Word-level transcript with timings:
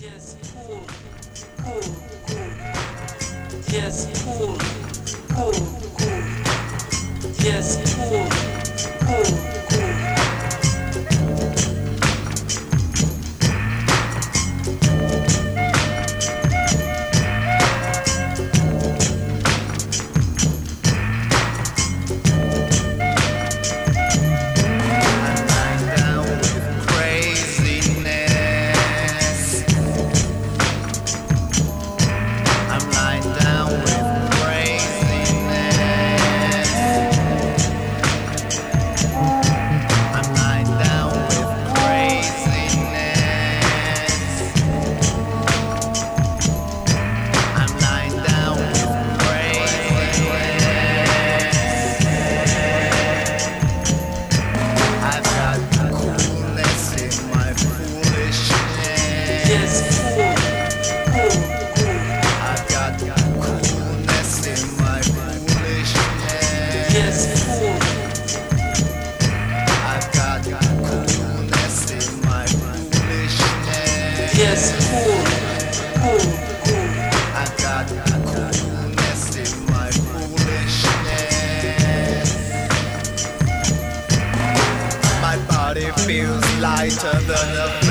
Yes, 0.00 0.36
cool, 0.54 0.80
cool, 1.64 1.82
cool. 2.28 3.62
Yes, 3.72 4.06
cool. 4.38 4.77
feels 86.08 86.58
lighter 86.58 87.20
than 87.26 87.56
a 87.56 87.87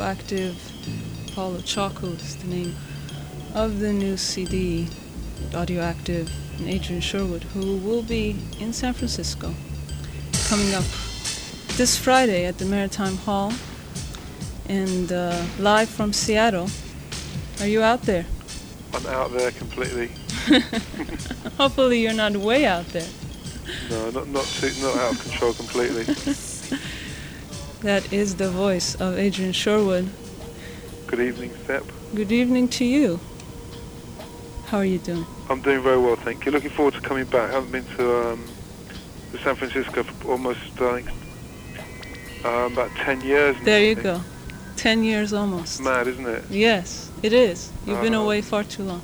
active. 0.00 0.56
Paulo 1.34 1.60
Choco 1.60 2.08
is 2.08 2.36
the 2.36 2.48
name 2.48 2.74
of 3.54 3.80
the 3.80 3.92
new 3.92 4.16
CD, 4.16 4.88
Audioactive, 5.50 6.30
and 6.58 6.68
Adrian 6.68 7.00
Sherwood, 7.00 7.44
who 7.44 7.76
will 7.76 8.02
be 8.02 8.36
in 8.58 8.72
San 8.72 8.92
Francisco 8.92 9.54
coming 10.48 10.74
up 10.74 10.84
this 11.76 11.96
Friday 11.96 12.44
at 12.44 12.58
the 12.58 12.64
Maritime 12.64 13.16
Hall 13.16 13.52
and 14.68 15.12
uh, 15.12 15.44
live 15.58 15.88
from 15.88 16.12
Seattle. 16.12 16.68
Are 17.60 17.66
you 17.66 17.82
out 17.82 18.02
there? 18.02 18.26
I'm 18.94 19.06
out 19.06 19.32
there 19.32 19.50
completely. 19.52 20.10
Hopefully, 21.58 22.00
you're 22.00 22.12
not 22.12 22.36
way 22.36 22.66
out 22.66 22.86
there. 22.88 23.08
No, 23.88 24.10
not, 24.10 24.28
not, 24.28 24.44
too, 24.44 24.72
not 24.82 24.96
out 24.96 25.12
of 25.12 25.22
control 25.22 25.52
completely. 25.52 26.04
That 27.82 28.12
is 28.12 28.36
the 28.36 28.50
voice 28.50 28.94
of 28.96 29.18
Adrian 29.18 29.52
Sherwood. 29.52 30.08
Good 31.06 31.20
evening, 31.20 31.52
Sep. 31.66 31.84
Good 32.14 32.30
evening 32.32 32.68
to 32.68 32.84
you. 32.84 33.20
How 34.66 34.78
are 34.78 34.84
you 34.84 34.98
doing? 34.98 35.26
I'm 35.48 35.60
doing 35.62 35.82
very 35.82 35.98
well, 35.98 36.16
thank 36.16 36.44
you. 36.44 36.52
Looking 36.52 36.70
forward 36.70 36.94
to 36.94 37.00
coming 37.00 37.24
back. 37.24 37.50
I 37.50 37.54
haven't 37.54 37.72
been 37.72 37.84
to, 37.96 38.28
um, 38.32 38.44
to 39.32 39.38
San 39.38 39.56
Francisco 39.56 40.02
for 40.04 40.30
almost, 40.32 40.60
I 40.80 41.00
think, 41.02 42.44
um, 42.44 42.72
about 42.74 42.90
10 42.96 43.22
years. 43.22 43.56
now, 43.58 43.64
There 43.64 43.84
you 43.84 43.94
go. 43.94 44.20
Ten 44.76 45.04
years 45.04 45.34
almost. 45.34 45.82
Mad, 45.82 46.06
isn't 46.08 46.26
it? 46.26 46.42
Yes, 46.48 47.10
it 47.22 47.34
is. 47.34 47.70
You've 47.86 48.00
been 48.00 48.14
Uh, 48.14 48.20
away 48.22 48.40
far 48.40 48.64
too 48.64 48.82
long. 48.84 49.02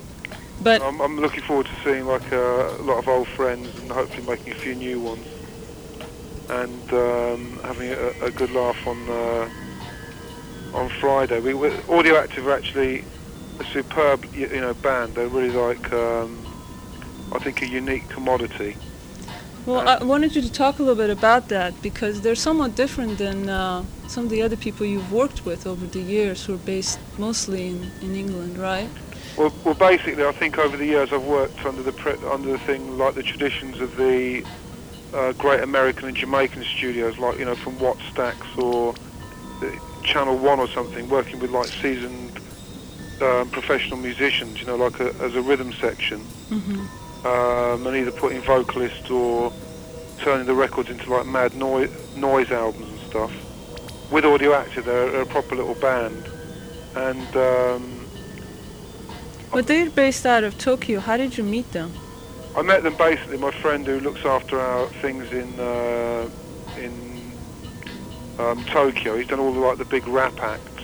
But 0.63 0.81
I'm, 0.81 1.01
I'm 1.03 1.21
looking 1.21 1.43
forward 1.43 1.67
to 1.67 1.73
seeing 1.85 2.07
like 2.07 2.33
uh, 2.33 2.37
a 2.79 2.83
lot 2.83 2.97
of 2.99 3.09
old 3.09 3.29
friends 3.29 3.69
and 3.81 3.91
hopefully 3.91 4.27
making 4.27 4.53
a 4.55 4.57
few 4.57 4.75
new 4.75 4.99
ones, 5.01 5.27
and 6.49 6.93
um, 6.93 7.59
having 7.65 7.91
a, 7.91 8.27
a 8.27 8.31
good 8.31 8.51
laugh 8.53 8.87
on 8.87 9.09
uh, 9.09 9.49
on 10.75 10.89
Friday. 11.01 11.41
We 11.41 11.55
were, 11.55 11.71
Audioactive 11.89 12.45
are 12.45 12.53
actually 12.53 13.05
a 13.61 13.65
superb 13.65 14.25
y- 14.35 14.49
you 14.53 14.61
know 14.61 14.75
band. 14.75 15.15
They're 15.15 15.29
really 15.29 15.51
like 15.51 15.93
um, 15.93 16.45
I 17.33 17.39
think 17.39 17.63
a 17.63 17.67
unique 17.67 18.09
commodity. 18.09 18.77
Well, 19.67 19.89
I 19.89 20.05
wanted 20.05 20.37
you 20.37 20.43
to 20.43 20.53
talk 20.53 20.79
a 20.79 20.83
little 20.83 20.95
bit 20.95 21.11
about 21.11 21.49
that 21.49 21.83
because 21.83 22.21
they're 22.21 22.37
somewhat 22.37 22.77
different 22.77 23.19
than 23.19 23.49
uh, 23.49 23.85
some 24.07 24.23
of 24.23 24.31
the 24.31 24.41
other 24.43 24.55
people 24.57 24.87
you've 24.87 25.11
worked 25.13 25.45
with 25.45 25.67
over 25.67 25.85
the 25.87 26.01
years 26.01 26.45
who 26.45 26.55
are 26.55 26.59
based 26.59 27.01
mostly 27.19 27.71
in, 27.71 27.91
in 28.01 28.15
England, 28.15 28.59
right? 28.59 28.89
Well, 29.37 29.53
well, 29.65 29.75
basically, 29.75 30.25
I 30.25 30.31
think 30.31 30.57
over 30.57 30.77
the 30.77 30.87
years 30.87 31.13
I've 31.13 31.25
worked 31.25 31.65
under 31.67 31.83
the 31.83 31.93
pre- 31.93 32.25
under 32.31 32.53
the 32.53 32.59
thing 32.59 32.97
like 32.97 33.17
the 33.17 33.25
traditions 33.25 33.81
of 33.81 33.97
the 33.97 34.45
uh, 35.15 35.33
great 35.33 35.63
American 35.63 36.09
and 36.09 36.17
Jamaican 36.17 36.65
studios, 36.65 37.19
like 37.19 37.39
you 37.39 37.45
know 37.45 37.55
from 37.57 37.79
Watt 37.79 37.99
Stacks 38.11 38.47
or 38.59 38.95
Channel 40.03 40.37
One 40.39 40.61
or 40.61 40.69
something, 40.69 41.09
working 41.09 41.41
with 41.41 41.51
like 41.51 41.69
seasoned 41.69 42.39
um, 43.23 43.49
professional 43.51 43.99
musicians, 43.99 44.61
you 44.61 44.67
know, 44.67 44.77
like 44.77 45.01
a, 45.01 45.15
as 45.23 45.35
a 45.35 45.43
rhythm 45.43 45.73
section, 45.73 46.21
hmm 46.49 46.87
um, 47.27 47.87
and 47.87 47.97
either 47.97 48.13
putting 48.13 48.41
vocalists 48.43 49.11
or 49.11 49.53
turning 50.19 50.47
the 50.47 50.55
records 50.55 50.91
into 50.91 51.11
like 51.11 51.27
mad 51.27 51.55
noise 51.57 51.91
noise 52.17 52.51
albums 52.51 52.89
and 52.89 53.01
stuff. 53.11 53.33
With 54.13 54.25
Audioactive, 54.25 54.85
they're, 54.85 55.11
they're 55.11 55.23
a 55.23 55.27
proper 55.27 55.57
little 55.57 55.75
band, 55.75 56.29
and. 56.95 57.37
Um, 57.37 58.07
But 59.51 59.67
they're 59.67 59.91
based 59.91 60.27
out 60.27 60.45
of 60.45 60.59
Tokyo. 60.59 61.01
How 61.01 61.17
did 61.17 61.37
you 61.39 61.45
meet 61.45 61.73
them? 61.73 61.93
I 62.57 62.63
met 62.63 62.83
them 62.83 62.97
basically. 62.97 63.37
My 63.37 63.53
friend 63.63 63.87
who 63.87 64.01
looks 64.01 64.21
after 64.25 64.59
our 64.61 64.89
things 65.03 65.27
in 65.31 65.61
uh, 65.61 66.29
in 66.75 67.37
um, 68.39 68.65
Tokyo. 68.65 69.17
He's 69.17 69.27
done 69.27 69.41
all 69.41 69.53
the 69.53 69.61
like 69.61 69.79
the 69.79 69.85
big 69.85 70.07
rap 70.09 70.39
acts, 70.43 70.83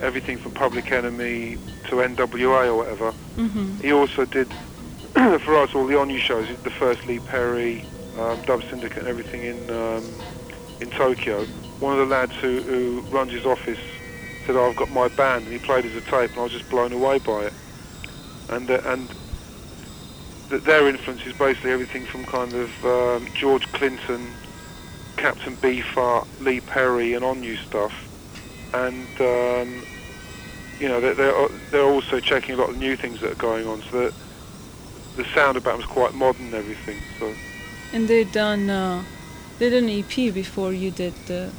everything 0.00 0.38
from 0.38 0.52
Public 0.52 0.92
Enemy 0.92 1.58
to 1.84 1.96
NWA 1.96 2.66
or 2.66 2.76
whatever. 2.76 3.14
hmm 3.36 3.80
He 3.80 3.92
also 3.92 4.24
did 4.26 4.54
for 5.14 5.56
us 5.56 5.70
all 5.74 5.86
the 5.86 5.98
On-U 5.98 6.18
shows. 6.18 6.48
The 6.64 6.70
first 6.70 7.06
Lee 7.06 7.20
Perry, 7.20 7.86
um, 8.18 8.42
Dub 8.42 8.60
Syndicate, 8.68 8.98
and 8.98 9.08
everything 9.08 9.42
in 9.42 9.70
um, 9.70 10.22
in 10.80 10.90
Tokyo. 10.90 11.48
One 11.78 11.98
of 11.98 11.98
the 12.08 12.14
lads 12.14 12.32
who, 12.40 12.62
who 12.62 13.04
runs 13.10 13.32
his 13.32 13.44
office 13.44 13.78
said, 14.46 14.56
oh, 14.56 14.68
"I've 14.68 14.76
got 14.76 14.90
my 14.90 15.08
band," 15.08 15.46
and 15.46 15.52
he 15.52 15.58
played 15.58 15.84
us 15.86 15.92
a 15.96 16.00
tape, 16.02 16.32
and 16.32 16.40
I 16.40 16.42
was 16.44 16.52
just 16.52 16.68
blown 16.68 16.92
away 16.92 17.18
by 17.18 17.46
it. 17.46 17.54
And 18.48 18.70
uh, 18.70 18.80
and 18.84 19.12
th- 20.52 20.64
their 20.64 20.86
influence 20.86 21.24
is 21.26 21.32
basically 21.32 21.70
everything 21.70 22.04
from 22.04 22.24
kind 22.24 22.52
of 22.52 22.84
um, 22.84 23.26
George 23.34 23.66
Clinton, 23.72 24.26
Captain 25.16 25.56
Beefheart, 25.56 26.26
Lee 26.40 26.60
Perry, 26.60 27.14
and 27.14 27.24
On-U 27.24 27.56
stuff. 27.56 27.94
And 28.74 29.08
um, 29.20 29.82
you 30.78 30.88
know, 30.88 31.00
they're, 31.00 31.14
they're 31.14 31.48
they're 31.70 31.84
also 31.96 32.20
checking 32.20 32.54
a 32.54 32.58
lot 32.58 32.70
of 32.70 32.76
new 32.76 32.96
things 32.96 33.20
that 33.20 33.32
are 33.32 33.42
going 33.50 33.66
on, 33.66 33.82
so 33.90 34.04
that 34.04 34.14
the 35.16 35.24
sound 35.34 35.56
about 35.56 35.72
them 35.72 35.80
is 35.80 35.86
quite 35.86 36.14
modern 36.14 36.46
and 36.46 36.54
everything. 36.54 36.98
So 37.18 37.34
And 37.92 38.08
they 38.08 38.24
done 38.24 38.68
uh, 38.68 39.04
they 39.58 39.70
did 39.70 39.82
an 39.82 39.90
EP 39.90 40.34
before 40.34 40.72
you 40.72 40.90
did 40.90 41.14
the 41.26 41.50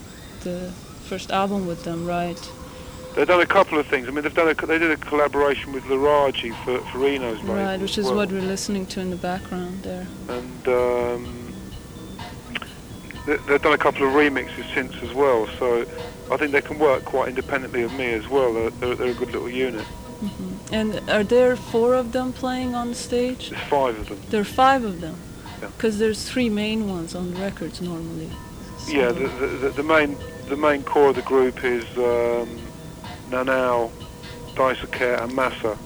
the 0.42 0.72
first 1.10 1.31
album 1.31 1.66
with 1.66 1.84
them, 1.84 2.06
right? 2.06 2.51
They've 3.15 3.27
done 3.27 3.42
a 3.42 3.45
couple 3.45 3.77
of 3.77 3.86
things. 3.88 4.07
I 4.07 4.12
mean, 4.12 4.24
they've 4.24 4.33
done 4.33 4.50
a, 4.50 4.54
they 4.65 4.80
did 4.80 4.89
a 4.92 4.98
collaboration 4.98 5.71
with 5.71 5.83
Laraaji 5.83 6.51
for 6.63 6.80
for 6.92 7.07
Eno's 7.07 7.39
label 7.42 7.54
Right, 7.56 7.80
which 7.80 7.98
is 7.98 8.06
well. 8.06 8.15
what 8.15 8.31
we're 8.31 8.42
listening 8.42 8.86
to 8.88 9.00
in 9.01 9.10
the 9.12 9.15
background 9.15 9.83
there. 9.83 10.07
and 10.30 10.68
um, 10.68 11.54
they- 13.27 13.38
they've 13.48 13.62
done 13.62 13.74
a 13.74 13.77
couple 13.77 14.07
of 14.07 14.13
remixes 14.13 14.65
since 14.74 14.94
as 15.04 15.13
well. 15.13 15.48
So 15.60 15.86
I 16.31 16.38
think 16.38 16.51
they 16.54 16.62
can 16.62 16.80
work 16.80 17.06
quite 17.06 17.30
independently 17.30 17.83
of 17.83 17.94
me 17.94 18.13
as 18.13 18.27
well. 18.27 18.54
They're, 18.54 18.69
they're, 18.71 18.95
they're 18.95 19.12
a 19.12 19.13
good 19.13 19.31
little 19.31 19.50
unit. 19.50 19.86
hmm 19.86 20.54
And 20.74 21.00
are 21.10 21.24
there 21.24 21.56
four 21.56 21.94
of 21.94 22.13
them 22.13 22.33
playing 22.33 22.74
on 22.74 22.94
stage? 22.95 23.50
There's 23.51 23.62
five 23.69 23.98
of 24.00 24.10
them. 24.10 24.19
There 24.30 24.42
are 24.42 24.56
five 24.65 24.83
of 24.83 25.01
them. 25.01 25.15
Yeah. 25.62 25.68
Because 25.68 26.00
there's 26.00 26.27
three 26.27 26.50
main 26.50 26.89
ones 26.89 27.13
on 27.15 27.31
the 27.33 27.39
records 27.39 27.80
normally. 27.80 28.30
Yeah, 28.88 29.10
So- 29.10 29.13
the, 29.13 29.27
the, 29.27 29.48
the, 29.48 29.69
the 29.69 29.83
main 29.83 30.18
the 30.50 30.57
main 30.57 30.83
core 30.83 31.10
of 31.10 31.15
the 31.15 31.21
group 31.21 31.63
is 31.63 31.86
um, 31.98 32.50
Nanao, 33.34 33.92
Daisuke, 34.56 35.22
and 35.22 35.36
Massa. 35.36 35.78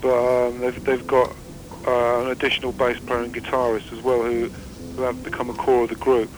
But 0.00 0.48
um, 0.48 0.60
they've 0.60 0.84
they've 0.84 1.06
got 1.06 1.34
uh, 1.86 2.22
an 2.22 2.30
additional 2.30 2.72
bass 2.72 2.98
player 3.00 3.22
and 3.22 3.34
guitarist 3.34 3.92
as 3.92 4.02
well 4.02 4.22
who 4.22 4.48
who 4.96 5.02
have 5.02 5.22
become 5.22 5.50
a 5.50 5.54
core 5.54 5.84
of 5.84 5.90
the 5.90 5.94
group. 5.94 6.30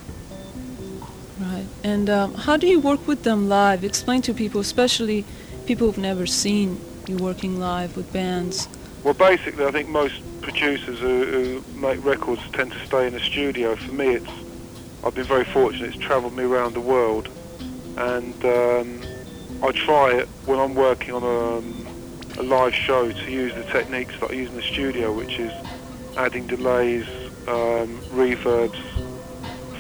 Right. 1.40 1.66
And 1.82 2.08
um, 2.08 2.34
how 2.34 2.56
do 2.56 2.66
you 2.66 2.80
work 2.80 3.06
with 3.06 3.24
them 3.24 3.48
live? 3.48 3.84
Explain 3.84 4.22
to 4.22 4.34
people, 4.34 4.60
especially 4.60 5.24
people 5.66 5.86
who've 5.86 5.98
never 5.98 6.26
seen 6.26 6.80
you 7.08 7.16
working 7.16 7.58
live 7.58 7.96
with 7.96 8.12
bands. 8.12 8.68
Well, 9.02 9.14
basically, 9.14 9.64
I 9.66 9.70
think 9.70 9.88
most 9.88 10.14
producers 10.40 10.98
who, 11.00 11.24
who 11.24 11.78
make 11.78 12.04
records 12.04 12.42
tend 12.52 12.72
to 12.72 12.86
stay 12.86 13.06
in 13.06 13.14
a 13.14 13.20
studio. 13.20 13.76
For 13.76 13.92
me, 13.92 14.14
it's 14.14 14.30
I've 15.04 15.14
been 15.14 15.24
very 15.24 15.44
fortunate. 15.44 15.94
It's 15.94 16.02
travelled 16.02 16.34
me 16.34 16.44
around 16.44 16.74
the 16.74 16.80
world, 16.80 17.28
and 17.96 18.44
um, 18.44 19.02
I 19.64 19.72
try 19.72 20.12
it 20.12 20.28
when 20.44 20.60
I'm 20.60 20.74
working 20.74 21.14
on 21.14 21.22
a, 21.22 21.56
um, 21.56 21.86
a 22.38 22.42
live 22.42 22.74
show 22.74 23.10
to 23.10 23.30
use 23.30 23.54
the 23.54 23.64
techniques 23.72 24.12
that 24.20 24.30
I 24.30 24.34
use 24.34 24.50
in 24.50 24.56
the 24.56 24.62
studio, 24.62 25.10
which 25.10 25.38
is 25.38 25.50
adding 26.18 26.46
delays, 26.46 27.06
um, 27.48 27.98
reverbs, 28.12 28.78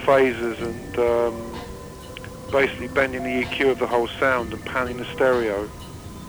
phasers, 0.06 0.58
and 0.62 0.98
um, 0.98 2.50
basically 2.50 2.88
bending 2.88 3.24
the 3.24 3.44
EQ 3.44 3.72
of 3.72 3.78
the 3.78 3.86
whole 3.86 4.08
sound 4.18 4.54
and 4.54 4.64
panning 4.64 4.96
the 4.96 5.04
stereo 5.12 5.68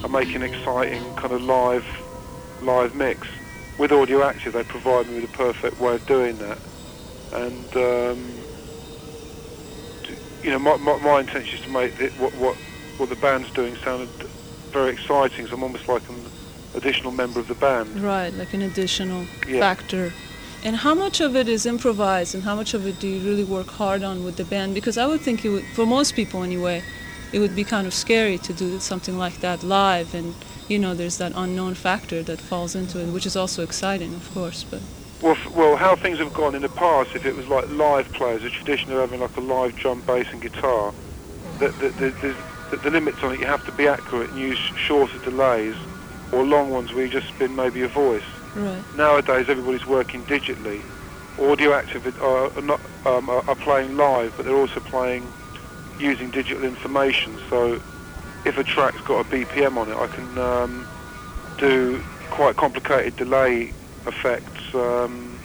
and 0.04 0.12
making 0.12 0.36
an 0.36 0.54
exciting 0.54 1.02
kind 1.16 1.32
of 1.32 1.42
live 1.42 1.86
live 2.62 2.94
mix. 2.94 3.26
With 3.80 3.94
Audio 3.94 4.20
Audioactive, 4.20 4.52
they 4.52 4.64
provide 4.64 5.08
me 5.08 5.22
with 5.22 5.34
a 5.34 5.38
perfect 5.38 5.80
way 5.80 5.96
of 5.96 6.06
doing 6.08 6.38
that. 6.40 6.58
And, 7.32 7.78
um, 7.78 8.34
you 10.44 10.50
know, 10.52 10.60
my, 10.60 10.76
my, 10.76 10.98
my 11.00 11.20
intention 11.22 11.58
is 11.58 11.64
to 11.64 11.70
make 11.70 11.94
what, 12.20 12.34
what, 12.36 12.58
what 12.98 13.10
the 13.10 13.16
band's 13.16 13.52
doing 13.52 13.76
sounded 13.84 14.10
very 14.72 14.92
exciting, 14.92 15.48
so 15.48 15.54
I'm 15.56 15.64
almost 15.64 15.88
like 15.88 16.08
an 16.10 16.16
additional 16.76 17.12
member 17.12 17.40
of 17.40 17.48
the 17.48 17.56
band. 17.56 18.00
Right, 18.02 18.34
like 18.34 18.54
an 18.54 18.62
additional 18.62 19.26
Yeah. 19.48 19.60
factor. 19.60 20.14
And 20.64 20.78
how 20.78 20.96
much 20.96 21.22
of 21.22 21.36
it 21.36 21.48
is 21.48 21.66
improvised 21.66 22.34
and 22.34 22.44
how 22.44 22.56
much 22.56 22.74
of 22.74 22.88
it 22.88 23.00
do 23.00 23.08
you 23.08 23.20
really 23.28 23.44
work 23.44 23.70
hard 23.70 24.04
on 24.04 24.24
with 24.26 24.38
the 24.38 24.44
band? 24.44 24.74
Because 24.74 24.98
I 24.98 25.06
would 25.06 25.22
think 25.22 25.46
it 25.46 25.50
would, 25.50 25.66
for 25.76 25.86
most 25.86 26.16
people 26.16 26.42
anyway, 26.44 26.84
it 27.32 27.40
would 27.40 27.56
be 27.56 27.64
kind 27.64 27.86
of 27.86 27.94
scary 27.94 28.38
to 28.40 28.54
do 28.54 28.80
something 28.80 29.18
like 29.18 29.42
that 29.42 29.62
live 29.64 30.14
and 30.16 30.34
you 30.68 30.80
know 30.80 30.94
there's 30.96 31.18
that 31.18 31.32
unknown 31.36 31.76
factor 31.76 32.24
that 32.24 32.40
falls 32.40 32.76
into 32.76 33.00
it 33.00 33.08
which 33.12 33.26
is 33.26 33.36
also 33.36 33.62
exciting 33.62 34.14
of 34.16 34.34
course 34.34 34.64
but 34.64 34.80
Well, 35.22 35.34
f- 35.34 35.52
well, 35.56 35.76
how 35.76 35.96
things 35.96 36.18
have 36.20 36.34
gone 36.34 36.56
in 36.56 36.62
the 36.62 36.70
past, 36.70 37.10
if 37.16 37.26
it 37.26 37.36
was 37.36 37.48
like 37.48 37.70
live 37.72 38.12
players, 38.14 38.44
a 38.44 38.50
tradition 38.50 38.92
of 38.92 39.00
having 39.00 39.20
like 39.20 39.36
a 39.38 39.42
live 39.42 39.76
drum, 39.76 40.02
bass, 40.08 40.28
and 40.32 40.42
guitar, 40.42 40.94
the, 41.60 41.70
the, 41.70 41.90
the, 41.90 42.10
the, 42.22 42.36
the, 42.72 42.78
the 42.78 42.92
limits 42.92 43.24
on 43.24 43.34
it, 43.34 43.40
you 43.40 43.46
have 43.46 43.66
to 43.66 43.72
be 43.72 43.88
accurate 43.88 44.30
and 44.32 44.40
use 44.40 44.58
shorter 44.58 45.18
delays 45.20 45.76
or 46.32 46.44
long 46.44 46.70
ones 46.70 46.94
where 46.94 47.06
you 47.06 47.12
just 47.12 47.28
spin 47.28 47.56
maybe 47.56 47.82
a 47.82 47.88
voice. 47.88 48.24
right 48.56 48.84
Nowadays, 48.96 49.50
everybody's 49.50 49.86
working 49.86 50.24
digitally. 50.24 50.82
Audioactive 51.38 52.20
are, 52.22 52.58
are, 52.58 52.62
not, 52.62 52.80
um, 53.06 53.30
are 53.30 53.44
are 53.50 53.56
playing 53.56 53.98
live, 53.98 54.34
but 54.38 54.46
they're 54.46 54.56
also 54.56 54.80
playing 54.80 55.26
using 56.00 56.32
digital 56.32 56.64
information. 56.64 57.38
So 57.50 57.82
if 58.46 58.58
a 58.58 58.64
track's 58.64 59.02
got 59.02 59.26
a 59.26 59.30
BPM 59.30 59.78
on 59.78 59.90
it, 59.90 59.96
I 59.96 60.08
can 60.08 60.38
um, 60.38 60.88
do 61.58 62.02
quite 62.30 62.56
complicated 62.56 63.16
delay 63.18 63.74
effects 64.08 64.74
um, 64.76 65.38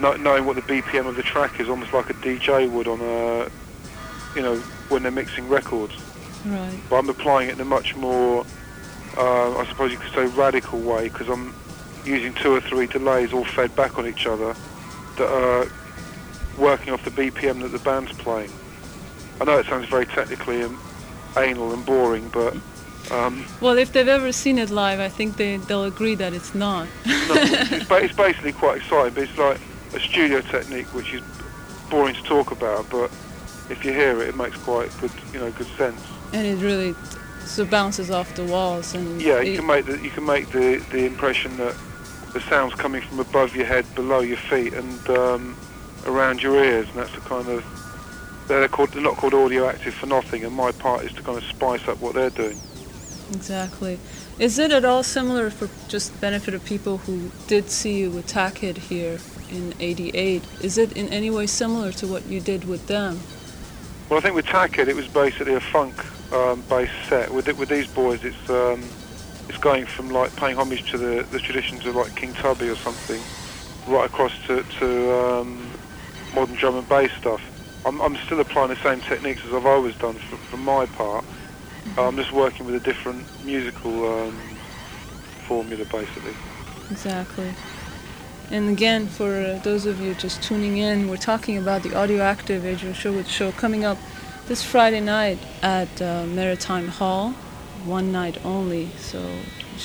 knowing 0.00 0.46
what 0.46 0.56
the 0.56 0.62
BPM 0.62 1.06
of 1.06 1.16
the 1.16 1.22
track 1.22 1.60
is, 1.60 1.68
almost 1.68 1.92
like 1.92 2.08
a 2.10 2.14
DJ 2.14 2.70
would 2.70 2.88
on 2.88 3.00
a, 3.00 3.50
you 4.34 4.42
know, 4.42 4.62
when 4.90 5.02
they're 5.02 5.12
mixing 5.12 5.48
records. 5.48 5.94
Right. 6.44 6.78
But 6.88 6.96
I'm 6.96 7.08
applying 7.08 7.48
it 7.48 7.54
in 7.54 7.60
a 7.60 7.64
much 7.64 7.96
more, 7.96 8.44
uh, 9.16 9.56
I 9.58 9.66
suppose 9.68 9.92
you 9.92 9.98
could 9.98 10.12
say, 10.12 10.26
radical 10.36 10.78
way 10.80 11.08
because 11.08 11.28
I'm 11.28 11.54
using 12.04 12.34
two 12.34 12.52
or 12.54 12.60
three 12.60 12.86
delays 12.86 13.32
all 13.32 13.44
fed 13.44 13.74
back 13.76 13.98
on 13.98 14.06
each 14.06 14.26
other 14.26 14.54
that 15.16 15.28
are 15.28 15.66
working 16.58 16.92
off 16.92 17.04
the 17.04 17.10
BPM 17.10 17.60
that 17.62 17.68
the 17.68 17.78
band's 17.80 18.12
playing. 18.12 18.50
I 19.40 19.44
know 19.44 19.58
it 19.58 19.66
sounds 19.66 19.88
very 19.88 20.06
technically 20.06 20.60
and 20.62 20.76
anal 21.36 21.72
and 21.72 21.84
boring, 21.86 22.28
but 22.32 22.56
um, 23.10 23.44
Well, 23.60 23.78
if 23.78 23.92
they've 23.92 24.08
ever 24.08 24.32
seen 24.32 24.58
it 24.58 24.70
live, 24.70 25.00
I 25.00 25.08
think 25.08 25.36
they 25.36 25.56
they'll 25.58 25.84
agree 25.84 26.14
that 26.16 26.32
it's 26.32 26.54
not. 26.54 26.86
no, 27.06 27.14
it's, 27.34 27.86
ba- 27.88 28.02
it's 28.04 28.14
basically 28.16 28.52
quite 28.52 28.78
exciting. 28.78 29.14
But 29.14 29.24
it's 29.24 29.38
like 29.38 29.58
a 29.94 30.00
studio 30.00 30.40
technique, 30.40 30.86
which 30.94 31.12
is 31.14 31.22
boring 31.90 32.14
to 32.14 32.22
talk 32.22 32.50
about, 32.52 32.88
but 32.90 33.10
if 33.70 33.84
you 33.84 33.92
hear 33.92 34.20
it, 34.20 34.28
it 34.28 34.36
makes 34.36 34.56
quite 34.58 34.90
good, 35.00 35.12
you 35.32 35.38
know, 35.40 35.50
good 35.52 35.66
sense. 35.78 36.00
and 36.32 36.46
it 36.46 36.56
really 36.64 36.94
so 37.44 37.64
bounces 37.64 38.10
off 38.10 38.34
the 38.36 38.44
walls 38.44 38.94
and 38.94 39.20
Yeah, 39.20 39.40
you 39.40 39.52
it- 39.54 39.56
can 39.56 39.66
make 39.66 39.86
the 39.86 39.98
you 39.98 40.10
can 40.10 40.24
make 40.26 40.50
the 40.50 40.76
the 40.90 41.04
impression 41.06 41.56
that 41.56 41.74
the 42.32 42.40
sound's 42.42 42.74
coming 42.74 43.02
from 43.02 43.18
above 43.18 43.56
your 43.56 43.66
head, 43.66 43.84
below 43.96 44.20
your 44.20 44.36
feet, 44.36 44.72
and 44.74 45.08
um, 45.10 45.56
around 46.06 46.42
your 46.42 46.62
ears, 46.62 46.86
and 46.88 46.96
that's 46.98 47.12
the 47.12 47.20
kind 47.22 47.48
of 47.48 47.64
they're 48.46 48.68
called 48.68 48.90
they're 48.92 49.02
not 49.02 49.16
called 49.16 49.34
audio 49.34 49.68
active 49.68 49.94
for 49.94 50.06
nothing. 50.06 50.44
And 50.44 50.54
my 50.54 50.70
part 50.72 51.04
is 51.04 51.12
to 51.14 51.22
kind 51.22 51.38
of 51.38 51.44
spice 51.44 51.86
up 51.88 52.00
what 52.00 52.14
they're 52.14 52.30
doing. 52.30 52.58
exactly. 53.32 53.98
Is 54.38 54.58
it 54.58 54.70
at 54.72 54.84
all 54.84 55.02
similar 55.02 55.50
for 55.50 55.68
just 55.88 56.18
benefit 56.20 56.54
of 56.54 56.64
people 56.64 56.98
who 56.98 57.30
did 57.46 57.68
see 57.70 57.98
you 57.98 58.10
with 58.10 58.26
Tackhead 58.26 58.78
here 58.78 59.18
in 59.50 59.74
'88? 59.80 60.42
Is 60.62 60.78
it 60.78 60.96
in 60.96 61.08
any 61.08 61.30
way 61.30 61.46
similar 61.46 61.92
to 61.92 62.06
what 62.06 62.26
you 62.26 62.40
did 62.40 62.64
with 62.64 62.86
them? 62.86 63.20
Well, 64.10 64.18
I 64.18 64.22
think 64.22 64.34
with 64.34 64.46
Tackhead, 64.46 64.88
it 64.88 64.96
was 64.96 65.06
basically 65.06 65.54
a 65.54 65.60
funk 65.60 65.94
um, 66.32 66.64
set. 67.08 67.32
With 67.32 67.46
with 67.56 67.68
these 67.68 67.86
boys, 67.86 68.24
it's 68.24 68.50
um, 68.50 68.82
it's 69.48 69.58
going 69.58 69.86
from 69.86 70.10
like 70.10 70.34
paying 70.34 70.56
homage 70.56 70.90
to 70.90 70.98
the, 70.98 71.22
the 71.30 71.38
traditions 71.38 71.86
of 71.86 71.94
like 71.94 72.16
King 72.16 72.34
Tubby 72.34 72.68
or 72.68 72.74
something, 72.74 73.22
right 73.86 74.06
across 74.06 74.32
to, 74.48 74.64
to 74.64 75.12
um, 75.14 75.70
modern 76.34 76.56
drum 76.56 76.74
and 76.74 76.88
bass 76.88 77.12
stuff. 77.20 77.40
I'm, 77.86 78.00
I'm 78.00 78.16
still 78.16 78.40
applying 78.40 78.70
the 78.70 78.82
same 78.82 79.00
techniques 79.00 79.44
as 79.46 79.54
I've 79.54 79.64
always 79.64 79.94
done 79.94 80.16
for, 80.16 80.36
for 80.36 80.56
my 80.56 80.86
part. 80.86 81.24
I'm 81.96 82.16
just 82.16 82.32
working 82.32 82.66
with 82.66 82.74
a 82.74 82.80
different 82.80 83.24
musical 83.44 83.92
um, 84.12 84.36
formula, 85.46 85.84
basically. 85.84 86.34
Exactly. 86.90 87.54
And 88.50 88.68
again, 88.68 89.06
for 89.06 89.32
uh, 89.32 89.60
those 89.62 89.86
of 89.86 90.00
you 90.00 90.14
just 90.14 90.42
tuning 90.42 90.78
in, 90.78 91.08
we're 91.08 91.16
talking 91.16 91.56
about 91.56 91.84
the 91.84 91.90
Audioactive 91.90 92.64
Adrian 92.64 92.94
Sherwood 92.94 93.28
show 93.28 93.52
coming 93.52 93.84
up 93.84 93.96
this 94.48 94.60
Friday 94.62 95.00
night 95.00 95.38
at 95.62 96.02
uh, 96.02 96.26
Maritime 96.26 96.88
Hall, 96.88 97.30
one 97.84 98.10
night 98.10 98.44
only. 98.44 98.88
So 98.98 99.24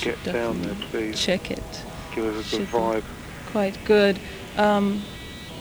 Get 0.02 0.24
down 0.24 0.64
there, 0.64 0.76
please. 0.90 1.20
check 1.20 1.52
it. 1.52 1.84
Give 2.16 2.26
us 2.26 2.54
a 2.54 2.58
good 2.58 2.68
vibe. 2.70 3.04
Quite 3.52 3.78
good. 3.86 4.20
Um, 4.58 5.04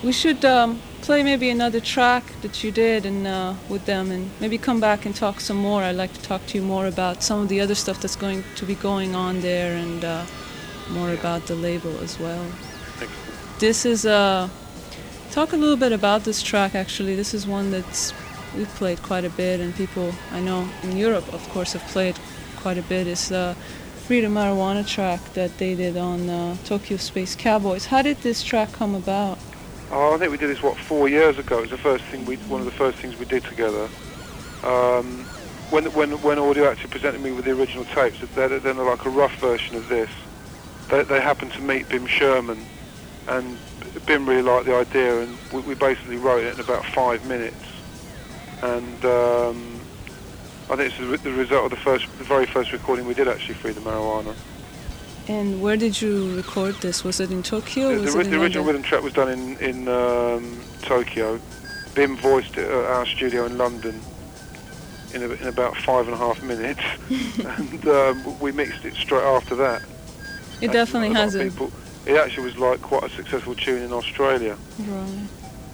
we 0.03 0.13
should 0.13 0.43
um, 0.45 0.81
play 1.03 1.23
maybe 1.23 1.51
another 1.51 1.81
track 1.81 2.25
that 2.41 2.65
you 2.65 2.73
did 2.73 3.05
and 3.05 3.27
uh, 3.27 3.55
with 3.69 3.85
them, 3.85 4.11
and 4.11 4.31
maybe 4.41 4.57
come 4.57 4.81
back 4.81 5.05
and 5.05 5.15
talk 5.15 5.41
some 5.41 5.59
more. 5.59 5.83
I'd 5.83 5.97
like 5.97 6.15
to 6.15 6.23
talk 6.23 6.47
to 6.47 6.59
you 6.59 6.65
more 6.65 6.87
about 6.87 7.23
some 7.23 7.43
of 7.43 7.49
the 7.49 7.61
other 7.61 7.75
stuff 7.75 8.01
that's 8.01 8.17
going 8.17 8.45
to 8.57 8.65
be 8.65 8.75
going 8.77 9.15
on 9.15 9.41
there, 9.43 9.77
and 9.77 10.05
uh, 10.05 10.25
more 10.91 11.13
about 11.13 11.47
the 11.47 11.55
label 11.55 11.99
as 12.01 12.19
well. 12.19 12.47
This 13.61 13.87
is 13.87 14.05
uh, 14.05 14.49
talk 15.31 15.53
a 15.53 15.57
little 15.57 15.77
bit 15.77 15.93
about 15.93 16.25
this 16.25 16.43
track. 16.43 16.75
Actually, 16.75 17.15
this 17.15 17.33
is 17.33 17.47
one 17.47 17.71
that's 17.71 18.13
we've 18.57 18.69
played 18.71 19.01
quite 19.03 19.25
a 19.25 19.31
bit, 19.31 19.61
and 19.61 19.73
people 19.77 20.13
I 20.33 20.41
know 20.41 20.69
in 20.83 20.97
Europe, 20.97 21.33
of 21.33 21.49
course, 21.51 21.73
have 21.75 21.83
played 21.93 22.19
quite 22.57 22.79
a 22.79 22.83
bit. 22.83 23.07
It's 23.07 23.29
the 23.29 23.55
Freedom 24.07 24.35
Marijuana 24.35 24.87
track 24.87 25.21
that 25.35 25.57
they 25.59 25.77
did 25.77 25.97
on 25.97 26.29
uh, 26.29 26.57
Tokyo 26.65 26.97
Space 26.97 27.37
Cowboys. 27.37 27.87
How 27.87 28.03
did 28.03 28.17
this 28.19 28.43
track 28.43 28.73
come 28.73 28.95
about? 28.95 29.39
Oh, 29.93 30.15
I 30.15 30.19
think 30.19 30.33
we 30.33 30.37
did 30.37 30.51
this 30.51 30.63
what 30.63 30.77
four 30.77 31.09
years 31.09 31.39
ago. 31.39 31.59
It 31.59 31.63
was 31.63 31.71
the 31.71 31.79
first 31.79 32.05
thing 32.07 32.25
we, 32.27 32.37
one 32.49 32.61
of 32.61 32.67
the 32.67 32.73
first 32.73 32.99
things 32.99 33.17
we 33.19 33.25
did 33.25 33.45
together. 33.45 33.89
Um, 34.65 35.25
when 35.71 35.85
when 35.93 36.11
when 36.23 36.39
Audioactive 36.39 36.91
presented 36.91 37.21
me 37.21 37.31
with 37.31 37.45
the 37.45 37.53
original 37.53 37.85
tapes, 37.85 38.19
they're, 38.35 38.59
they're 38.59 38.75
like 38.75 39.05
a 39.05 39.11
rough 39.11 39.37
version 39.37 39.77
of 39.77 39.89
this. 39.89 40.11
They, 40.89 41.05
they 41.05 41.21
happened 41.21 41.53
to 41.53 41.61
meet 41.61 41.89
Bim 41.89 42.07
Sherman, 42.07 42.59
and 43.29 43.59
Bim 44.07 44.29
really 44.29 44.43
liked 44.43 44.67
the 44.67 44.75
idea, 44.75 45.23
and 45.23 45.37
we, 45.53 45.61
we 45.61 45.75
basically 45.75 46.17
wrote 46.17 46.45
it 46.45 46.55
in 46.55 46.61
about 46.61 46.85
five 46.87 47.27
minutes. 47.27 47.57
And 48.63 49.05
um, 49.05 49.81
I 50.71 50.77
think 50.77 50.93
it's 50.93 50.99
the, 50.99 51.17
the 51.31 51.37
result 51.37 51.65
of 51.65 51.71
the 51.71 51.85
first, 51.85 52.07
the 52.19 52.25
very 52.25 52.47
first 52.47 52.73
recording 52.73 53.07
we 53.07 53.15
did 53.15 53.29
actually, 53.29 53.55
Free 53.55 53.73
the 53.73 53.81
Marijuana. 53.81 54.35
And 55.27 55.63
where 55.63 55.77
did 55.77 56.01
you 56.01 56.37
record 56.37 56.75
this? 56.77 57.03
Was 57.03 57.19
it 57.21 57.31
in 57.31 57.43
Tokyo? 57.43 57.95
The, 57.95 58.01
was 58.03 58.15
the, 58.15 58.21
it 58.21 58.25
the 58.25 58.43
original 58.43 58.65
rhythm 58.65 58.83
track 58.83 59.03
was 59.03 59.15
done 59.15 59.31
in 59.31 59.57
in 59.59 59.89
um, 59.89 60.61
Tokyo. 60.83 61.41
Bim 61.95 62.17
voiced 62.17 62.59
it 62.59 62.69
at 62.69 62.85
our 62.85 63.07
studio 63.07 63.47
in 63.47 63.57
London 63.57 64.01
in, 65.15 65.23
a, 65.23 65.29
in 65.29 65.47
about 65.47 65.77
five 65.77 66.07
and 66.07 66.15
a 66.15 66.19
half 66.19 66.43
minutes, 66.43 66.83
and 67.59 67.87
um, 67.89 68.41
we 68.41 68.53
mixed 68.53 68.85
it 68.85 68.95
straight 68.95 69.23
after 69.23 69.55
that. 69.55 69.83
It 70.61 70.65
And 70.65 70.73
definitely 70.73 71.13
has 71.15 71.35
a 71.35 71.45
people. 71.45 71.71
It 72.07 72.17
actually 72.17 72.45
was 72.45 72.59
like 72.59 72.83
quite 72.83 73.05
a 73.05 73.11
successful 73.11 73.55
tune 73.55 73.83
in 73.83 73.93
Australia. 73.93 74.57
right. 74.79 75.29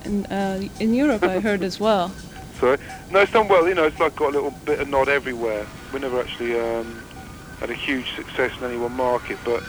And 0.05 0.27
uh, 0.31 0.61
in 0.79 0.95
Europe, 0.95 1.23
I 1.23 1.41
heard 1.41 1.63
as 1.63 1.79
well. 1.81 2.13
So 2.61 2.77
no, 3.11 3.21
it's 3.21 3.33
done 3.33 3.49
well. 3.49 3.67
You 3.67 3.75
know, 3.75 3.85
it's 3.85 3.99
like 3.99 4.15
got 4.17 4.29
a 4.29 4.33
little 4.33 4.51
bit 4.67 4.81
of 4.81 4.89
nod 4.89 5.09
everywhere. 5.09 5.67
We 5.95 5.99
never 5.99 6.21
actually 6.21 6.61
um, 6.61 7.03
had 7.59 7.71
a 7.71 7.75
huge 7.75 8.15
success 8.17 8.53
in 8.59 8.65
any 8.65 8.77
one 8.77 8.93
market, 8.93 9.39
but 9.47 9.63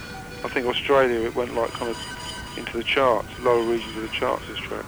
I 0.44 0.50
think 0.50 0.68
Australia 0.68 1.22
it 1.22 1.34
went 1.34 1.56
like 1.56 1.70
kind 1.72 1.90
of 1.90 1.98
into 2.58 2.78
the 2.78 2.84
charts, 2.84 3.30
lower 3.40 3.64
regions 3.64 3.96
of 3.96 4.02
the 4.02 4.10
charts. 4.10 4.46
This 4.50 4.58
track. 4.58 4.86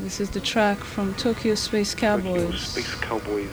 This 0.00 0.18
is 0.18 0.30
the 0.30 0.40
track 0.40 0.78
from 0.78 1.14
Tokyo 1.14 1.54
Space 1.54 1.94
Tokyo 1.94 2.34
Cowboys. 2.34 2.60
Space 2.62 2.94
Cowboys. 2.96 3.48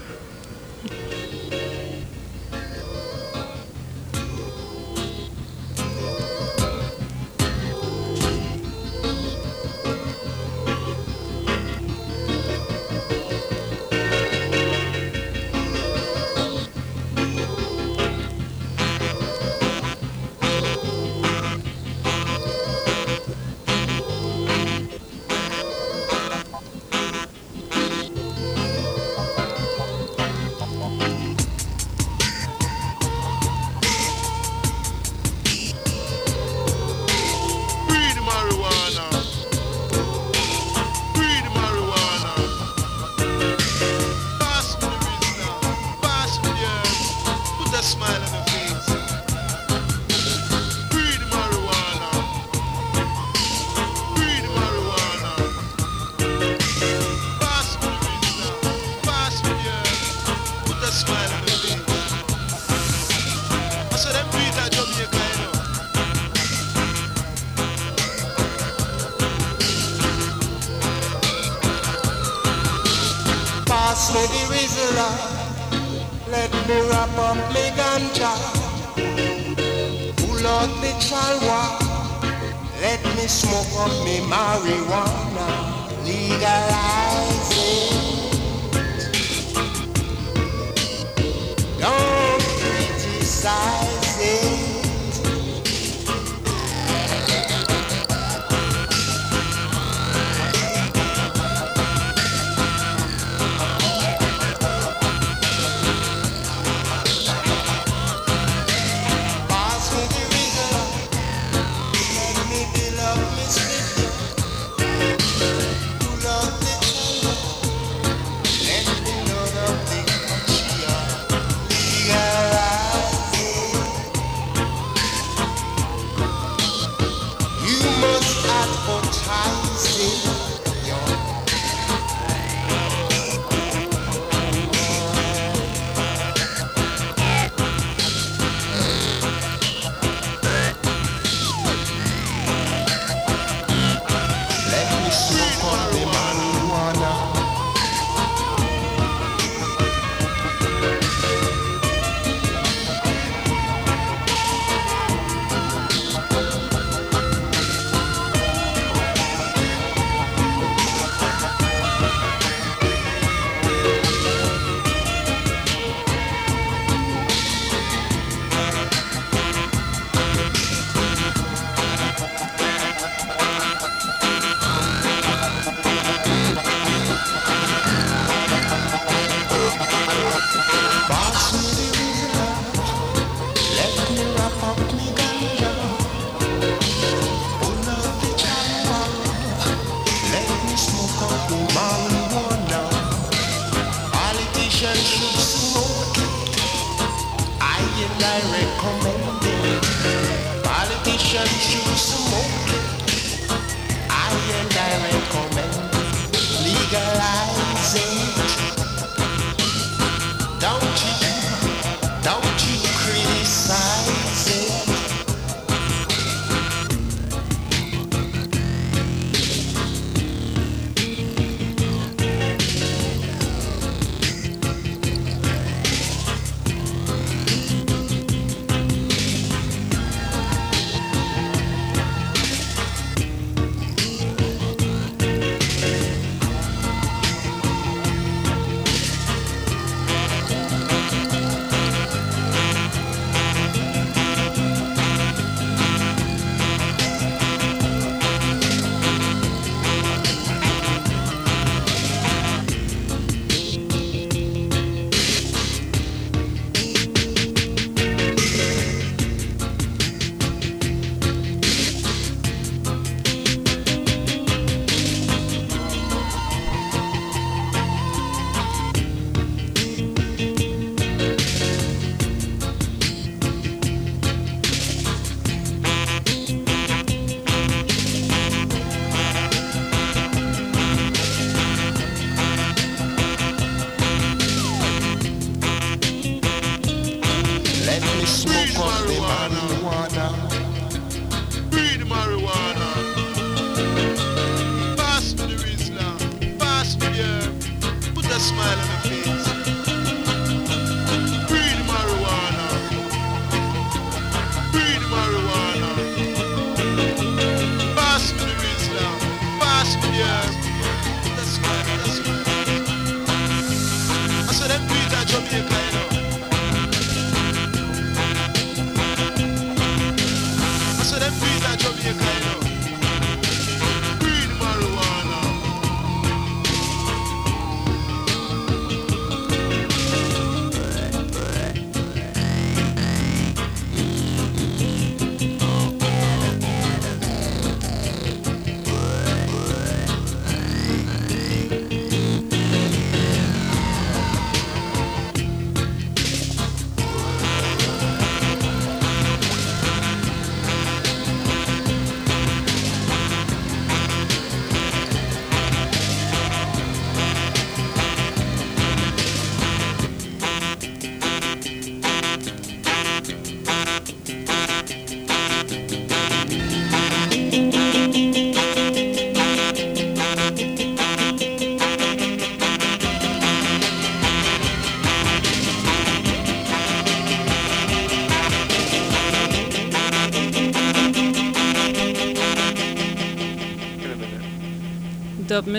Smoke 288.81 289.20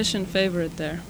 minute. 0.02 0.28
Favorite 0.28 0.76
there. 0.78 1.00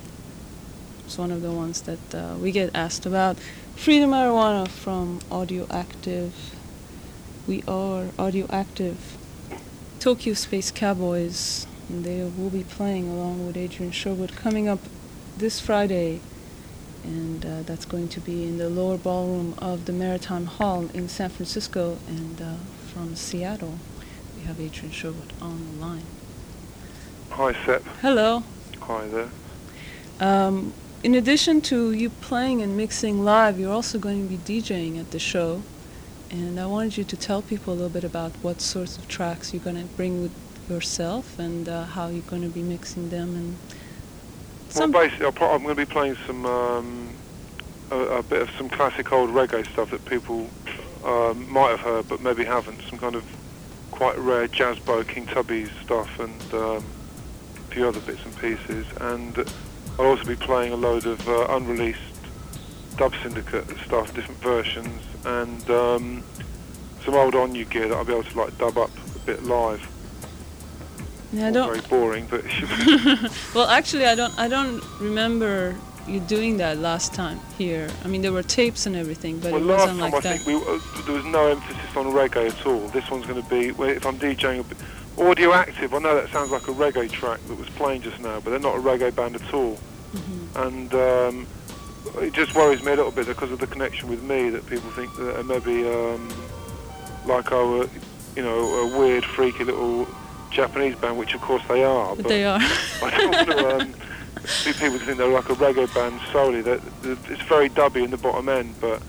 It's 1.07 1.17
one 1.17 1.31
of 1.31 1.41
the 1.41 1.51
ones 1.51 1.83
that 1.83 2.15
uh, 2.15 2.37
we 2.39 2.53
get 2.53 2.71
asked 2.75 3.07
about. 3.07 3.39
Freedom 3.75 4.11
Marijuana 4.11 4.69
from 4.69 5.21
Audio 5.31 5.67
Active. 5.71 6.55
We 7.47 7.63
are 7.67 8.09
Audio 8.19 8.47
Active. 8.51 9.17
Tokyo 9.99 10.35
Space 10.35 10.71
Cowboys. 10.71 11.67
And 11.89 12.05
they 12.05 12.23
will 12.23 12.51
be 12.51 12.65
playing 12.65 13.09
along 13.09 13.47
with 13.47 13.57
Adrian 13.57 13.93
Sherwood 13.93 14.37
coming 14.37 14.69
up 14.69 14.81
this 15.39 15.59
Friday. 15.59 16.21
And 17.03 17.45
uh, 17.45 17.63
that's 17.63 17.87
going 17.87 18.09
to 18.09 18.21
be 18.21 18.45
in 18.45 18.59
the 18.59 18.69
lower 18.69 18.99
ballroom 18.99 19.55
of 19.59 19.87
the 19.87 19.93
Maritime 19.93 20.47
Hall 20.47 20.89
in 20.93 21.09
San 21.09 21.31
Francisco. 21.31 21.99
And 22.07 22.41
uh, 22.41 22.55
from 22.93 23.17
Seattle, 23.17 23.79
we 24.37 24.43
have 24.45 24.61
Adrian 24.61 24.93
Sherwood 24.93 25.33
on 25.41 25.79
the 25.79 25.85
line. 25.85 26.05
Hi, 27.31 27.53
Sep. 27.65 27.83
Hello. 28.03 28.45
Hi 28.89 29.07
there. 29.07 29.29
Um, 30.19 30.73
in 31.05 31.15
addition 31.15 31.61
to 31.63 31.93
you 31.93 32.11
playing 32.11 32.63
and 32.63 32.77
mixing 32.77 33.25
live, 33.25 33.61
you're 33.61 33.73
also 33.73 33.97
going 33.97 34.29
to 34.29 34.37
be 34.37 34.61
DJing 34.61 34.99
at 34.99 35.13
the 35.13 35.21
show. 35.21 35.63
And 36.33 36.59
I 36.59 36.67
wanted 36.67 36.97
you 36.97 37.05
to 37.05 37.17
tell 37.17 37.43
people 37.43 37.73
a 37.73 37.77
little 37.77 37.91
bit 37.91 38.03
about 38.03 38.33
what 38.43 38.61
sorts 38.61 38.99
of 38.99 39.07
tracks 39.07 39.55
you're 39.55 39.63
going 39.63 39.77
to 39.77 39.85
bring 39.95 40.21
with 40.21 40.33
yourself 40.69 41.39
and 41.39 41.69
uh, 41.69 41.85
how 41.85 42.09
you're 42.09 42.23
going 42.23 42.43
to 42.43 42.49
be 42.49 42.63
mixing 42.63 43.09
them. 43.09 43.37
And 43.37 43.57
Well, 44.75 44.89
basically, 44.89 45.27
I'll 45.27 45.33
pro- 45.33 45.53
I'm 45.55 45.63
going 45.63 45.77
to 45.77 45.87
be 45.87 45.91
playing 45.91 46.17
some 46.27 46.45
um, 46.45 47.09
a, 47.93 47.97
a 47.97 48.23
bit 48.25 48.43
of 48.43 48.51
some 48.59 48.69
classic 48.69 49.13
old 49.13 49.31
reggae 49.31 49.65
stuff 49.73 49.93
that 49.93 50.05
people 50.07 50.49
um, 51.05 51.49
might 51.53 51.71
have 51.71 51.81
heard, 51.81 52.09
but 52.09 52.21
maybe 52.21 52.43
haven't. 52.45 52.81
Some 52.91 52.99
kind 52.99 53.15
of 53.15 53.25
quite 53.93 54.19
rare 54.19 54.49
jazz 54.49 54.81
bow, 54.81 55.05
King 55.05 55.27
Tubby's 55.27 55.71
stuff, 55.85 56.19
and 56.19 56.55
um, 56.55 56.85
few 57.73 57.89
other 57.89 58.01
bits 58.01 58.25
and 58.25 58.37
pieces. 58.39 58.87
And 59.01 59.37
I'll 59.99 60.07
also 60.07 60.25
be 60.25 60.37
playing 60.37 60.73
a 60.73 60.77
load 60.77 61.07
of 61.07 61.27
uh, 61.29 61.47
unreleased 61.51 62.01
Dub 62.97 63.15
Syndicate 63.23 63.69
stuff, 63.85 64.15
different 64.15 64.41
versions, 64.41 65.03
and 65.25 65.71
um, 65.71 66.25
some 67.05 67.15
old 67.15 67.35
On-U 67.35 67.65
gear 67.67 67.89
that 67.89 67.97
I'll 67.97 68.05
be 68.05 68.13
able 68.13 68.25
to 68.25 68.39
like 68.39 68.57
dub 68.59 68.77
up 68.79 68.91
a 69.17 69.19
bit 69.21 69.43
live. 69.45 69.89
Yeah, 71.33 71.49
I 71.49 71.51
don't. 71.51 71.69
very 71.69 71.81
boring, 71.89 72.27
but 72.29 72.45
it 72.45 72.51
should 72.51 72.69
be 72.69 73.29
well, 73.55 73.69
actually, 73.69 74.07
I 74.07 74.15
don't. 74.15 74.39
I 74.39 74.49
don't 74.49 74.83
remember 75.01 75.75
you 76.07 76.21
doing 76.21 76.57
that 76.59 76.79
last 76.79 77.15
time 77.15 77.41
here. 77.57 77.89
I 78.05 78.09
mean, 78.09 78.23
there 78.23 78.33
were 78.33 78.43
tapes 78.43 78.87
and 78.87 78.97
everything, 78.97 79.39
but 79.39 79.53
well, 79.53 79.63
it 79.63 79.67
wasn't 79.67 79.91
time 79.93 79.99
like 80.01 80.15
I 80.15 80.21
that. 80.21 80.41
think 80.41 80.47
we, 80.47 80.55
uh, 80.55 80.79
there 81.07 81.15
was 81.15 81.25
no 81.25 81.47
emphasis 81.47 81.97
on 81.97 82.07
reggae 82.07 82.49
at 82.51 82.67
all. 82.67 82.89
This 82.89 83.09
one's 83.11 83.27
going 83.27 83.43
to 83.43 83.49
be, 83.49 83.69
if 83.69 84.05
I'm 84.05 84.19
DJing, 84.19 84.61
a 84.61 84.65
bit, 84.65 84.79
audio 85.29 85.53
active. 85.53 85.95
I 85.95 85.99
know 85.99 86.15
that 86.15 86.31
sounds 86.31 86.51
like 86.51 86.69
a 86.69 86.73
reggae 86.73 87.11
track 87.11 87.41
that 87.49 87.55
was 87.55 87.69
playing 87.71 88.03
just 88.03 88.21
now, 88.21 88.41
but 88.41 88.51
they're 88.51 88.59
not 88.59 88.77
a 88.77 88.81
reggae 88.81 89.15
band 89.15 89.37
at 89.37 89.55
all. 89.55 89.79
Mm-hmm. 90.13 90.59
And 90.59 90.95
um, 90.95 91.47
it 92.23 92.33
just 92.33 92.55
worries 92.55 92.83
me 92.83 92.93
a 92.93 92.97
little 92.97 93.13
bit 93.13 93.27
because 93.27 93.51
of 93.51 93.59
the 93.59 93.67
connection 93.67 94.09
with 94.09 94.23
me 94.23 94.51
that 94.51 94.67
people 94.67 94.91
think 94.91 95.15
that 95.17 95.45
maybe 95.47 95.89
um, 95.89 96.29
like 97.27 97.53
our, 97.53 97.89
you 98.37 98.43
know, 98.43 98.59
a 98.59 98.99
weird, 98.99 99.25
freaky 99.25 99.65
little 99.65 100.07
Japanese 100.51 100.97
band, 100.97 101.19
which 101.19 101.35
of 101.35 101.41
course 101.41 101.63
they 101.69 101.83
are. 101.83 102.15
But 102.17 102.29
they 102.29 102.45
are. 102.45 102.59
I 103.03 103.11
don't 103.17 103.33
want 103.33 103.49
to 103.49 103.77
um, 103.77 103.95
people 104.45 104.99
think 104.99 105.19
they're 105.19 105.29
like 105.29 105.49
a 105.49 105.55
reggae 105.55 105.93
band 105.95 106.21
solely. 106.33 106.63
That 106.63 106.81
that 107.03 107.19
it's 107.31 107.43
very 107.43 107.69
dubby 107.69 108.05
in 108.05 108.11
the 108.11 108.17
bottom 108.17 108.49
end, 108.49 108.75
but 108.81 109.03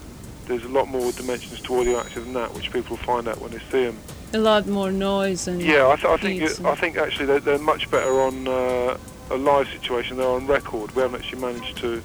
there's 0.48 0.64
a 0.64 0.70
lot 0.70 0.88
more 0.88 1.12
dimensions 1.12 1.62
to 1.62 1.80
audio 1.80 2.00
active 2.00 2.26
than 2.26 2.34
that, 2.34 2.54
which 2.54 2.72
people 2.72 2.96
will 2.96 3.04
find 3.04 3.28
out 3.28 3.40
when 3.40 3.52
they 3.52 3.60
see 3.60 3.86
them. 3.86 3.98
A 4.34 4.38
lot 4.40 4.66
more 4.68 4.92
noise 4.92 5.48
and 5.48 5.62
Yeah, 5.62 5.88
I, 5.90 5.96
th- 5.96 6.06
I 6.08 6.18
think 6.18 6.66
I 6.66 6.76
think 6.76 6.98
actually 6.98 7.28
they're, 7.28 7.40
they're 7.40 7.60
much 7.60 7.90
better 7.92 8.20
on 8.22 8.48
uh, 8.48 8.98
a 9.30 9.38
live 9.38 9.68
situation. 9.70 10.18
They're 10.18 10.28
on 10.28 10.48
record. 10.48 10.96
We 10.96 11.04
haven't 11.04 11.22
actually 11.22 11.42
managed 11.42 11.78
to 11.78 12.02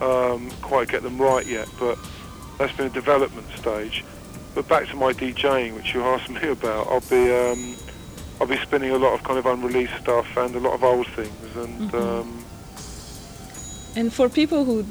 um, 0.00 0.50
quite 0.62 0.88
get 0.88 1.02
them 1.04 1.16
right 1.16 1.46
yet, 1.46 1.68
but 1.78 1.96
that's 2.58 2.76
been 2.76 2.86
a 2.86 2.90
development 2.90 3.46
stage. 3.56 4.04
But 4.56 4.66
back 4.68 4.88
to 4.88 4.96
my 4.96 5.12
DJing, 5.12 5.74
which 5.76 5.94
you 5.94 6.02
asked 6.02 6.28
me 6.38 6.48
about, 6.48 6.88
I'll 6.88 7.00
be 7.02 7.30
um, 7.30 7.76
I'll 8.40 8.48
be 8.48 8.56
spinning 8.56 8.90
a 8.90 8.98
lot 8.98 9.14
of 9.14 9.22
kind 9.22 9.38
of 9.38 9.46
unreleased 9.46 9.96
stuff 10.00 10.26
and 10.36 10.54
a 10.56 10.60
lot 10.60 10.74
of 10.74 10.82
old 10.82 11.06
things, 11.08 11.56
and 11.56 11.90
Mhm. 11.90 11.94
um, 12.22 12.44
and 13.94 14.12
for 14.12 14.28
people 14.28 14.64
who 14.64 14.84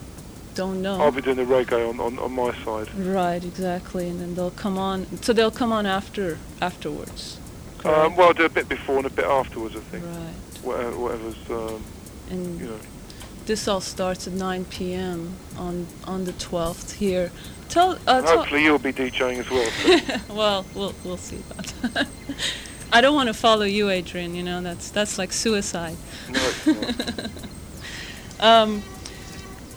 don't 0.56 0.82
know. 0.82 1.02
I'll 1.02 1.12
be 1.12 1.22
doing 1.22 1.38
the 1.38 1.44
reggae 1.44 1.88
on, 1.90 2.00
on, 2.00 2.20
on 2.20 2.32
my 2.34 2.54
side. 2.64 2.94
Right, 2.96 3.44
exactly, 3.44 4.10
and 4.10 4.20
then 4.20 4.36
they'll 4.36 4.52
come 4.52 4.78
on. 4.78 5.06
So 5.22 5.34
they'll 5.34 5.52
come 5.52 5.72
on 5.72 5.86
after 5.86 6.38
afterwards. 6.62 7.40
Um, 7.86 8.16
well, 8.16 8.28
I'll 8.30 8.34
do 8.34 8.46
a 8.46 8.50
bit 8.50 8.70
before 8.70 8.98
and 8.98 9.06
a 9.06 9.10
bit 9.10 9.26
afterwards, 9.26 9.76
I 9.76 9.80
think. 9.80 10.06
right, 10.06 10.64
Whatever, 10.64 10.98
whatever's 10.98 11.36
um, 11.50 11.84
and 12.30 12.60
you 12.62 12.68
know. 12.68 12.80
this 13.46 13.68
all 13.68 13.82
starts 13.82 14.26
at 14.28 14.34
9 14.34 14.66
p.m. 14.66 15.34
on 15.58 15.88
on 16.06 16.24
the 16.26 16.32
12th 16.34 16.94
here. 16.94 17.32
Tell, 17.70 17.98
uh, 18.08 18.22
Hopefully 18.22 18.64
you'll 18.64 18.78
be 18.80 18.94
DJing 18.94 19.40
as 19.40 19.50
well. 19.50 19.70
so- 19.72 20.20
well, 20.34 20.66
we'll 20.76 20.94
we'll 21.04 21.18
see 21.18 21.40
about 21.50 21.66
that. 21.94 22.08
I 22.94 23.02
don't 23.02 23.16
want 23.16 23.28
to 23.28 23.34
follow 23.34 23.66
you, 23.66 23.90
Adrian. 23.90 24.36
You 24.36 24.44
know 24.44 24.62
that's 24.62 24.90
that's 24.92 25.18
like 25.18 25.34
suicide. 25.34 25.98
no, 26.30 26.40
it's 26.40 26.68
not. 26.68 27.30
Um, 28.40 28.84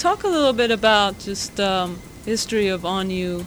talk 0.07 0.23
a 0.23 0.29
little 0.29 0.53
bit 0.53 0.71
about 0.71 1.19
just 1.19 1.59
um, 1.59 1.99
history 2.25 2.69
of 2.69 2.85
On-U, 2.85 3.45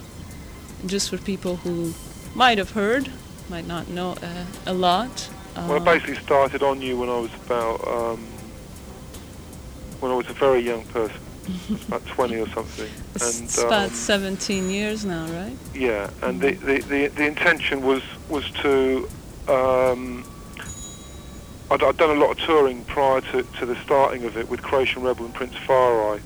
just 0.84 1.08
for 1.08 1.16
people 1.16 1.56
who 1.56 1.94
might 2.34 2.58
have 2.58 2.72
heard, 2.72 3.10
might 3.48 3.66
not 3.66 3.88
know 3.88 4.10
uh, 4.22 4.44
a 4.66 4.74
lot. 4.74 5.30
Well, 5.56 5.72
I 5.72 5.76
Um, 5.76 5.84
basically 5.84 6.16
started 6.16 6.62
On-U 6.62 6.98
when 6.98 7.08
I 7.08 7.18
was 7.18 7.32
about 7.46 7.78
um, 7.88 8.20
when 10.00 10.12
I 10.12 10.14
was 10.14 10.28
a 10.28 10.34
very 10.34 10.60
young 10.60 10.84
person, 10.96 11.22
about 11.88 12.04
20 12.06 12.36
or 12.40 12.48
something. 12.48 12.90
it's 13.14 13.56
about 13.56 13.88
um, 13.88 13.94
17 13.94 14.68
years 14.68 15.06
now, 15.06 15.24
right? 15.40 15.56
yeah, 15.74 16.10
and 16.20 16.42
the, 16.42 16.52
the, 16.68 16.76
the, 16.92 17.06
the 17.08 17.26
intention 17.26 17.80
was 17.80 18.02
was 18.28 18.44
to 18.64 19.08
um, 19.48 20.24
I'd, 21.70 21.82
I'd 21.82 21.96
done 21.96 22.14
a 22.18 22.20
lot 22.20 22.32
of 22.32 22.38
touring 22.44 22.84
prior 22.84 23.22
to, 23.32 23.44
to 23.58 23.64
the 23.64 23.76
starting 23.76 24.24
of 24.24 24.36
it 24.36 24.46
with 24.50 24.60
Creation 24.60 25.02
Rebel 25.02 25.24
and 25.24 25.34
Prince 25.34 25.56
Far 25.66 26.14
I, 26.14 26.20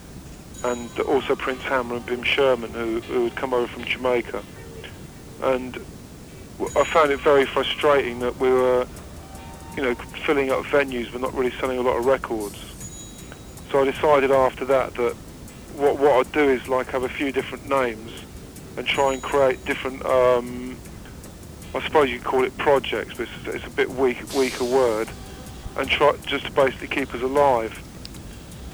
and 0.64 1.00
also 1.00 1.37
Prince 1.37 1.62
Hammer 1.62 1.96
and 1.96 2.07
Bim 2.07 2.22
Sherman, 2.22 2.70
who, 2.70 3.00
who 3.00 3.24
had 3.24 3.37
come 3.37 3.53
over 3.53 3.66
from 3.66 3.85
Jamaica. 3.85 4.42
And 5.42 5.77
I 6.77 6.85
found 6.85 7.11
it 7.11 7.20
very 7.20 7.44
frustrating 7.44 8.20
that 8.20 8.38
we 8.38 8.50
were, 8.50 8.87
you 9.77 9.83
know, 9.83 9.94
filling 10.24 10.50
up 10.50 10.64
venues 10.64 11.12
but 11.12 11.20
not 11.20 11.35
really 11.35 11.50
selling 11.53 11.79
a 11.79 11.83
lot 11.83 11.98
of 11.98 12.07
records. 12.07 12.57
So 13.70 13.83
I 13.83 13.85
decided 13.85 14.31
after 14.31 14.64
that 14.66 14.94
that 14.94 15.14
what 15.77 15.98
what 15.98 16.27
I'd 16.27 16.33
do 16.33 16.48
is 16.48 16.68
like 16.68 16.87
have 16.88 17.03
a 17.03 17.09
few 17.09 17.33
different 17.33 17.68
names 17.68 18.24
and 18.77 18.87
try 18.87 19.12
and 19.12 19.22
create 19.22 19.64
different. 19.64 20.05
Um, 20.07 20.77
I 21.74 21.83
suppose 21.83 22.09
you 22.09 22.18
could 22.18 22.27
call 22.27 22.44
it 22.44 22.57
projects, 22.57 23.14
but 23.16 23.29
it's, 23.29 23.57
it's 23.57 23.66
a 23.66 23.70
bit 23.70 23.90
weak, 23.90 24.33
weaker 24.35 24.64
word, 24.64 25.09
and 25.77 25.90
try 25.90 26.14
just 26.24 26.46
to 26.46 26.53
basically 26.53 26.87
keep 26.87 27.12
us 27.14 27.22
alive. 27.22 27.77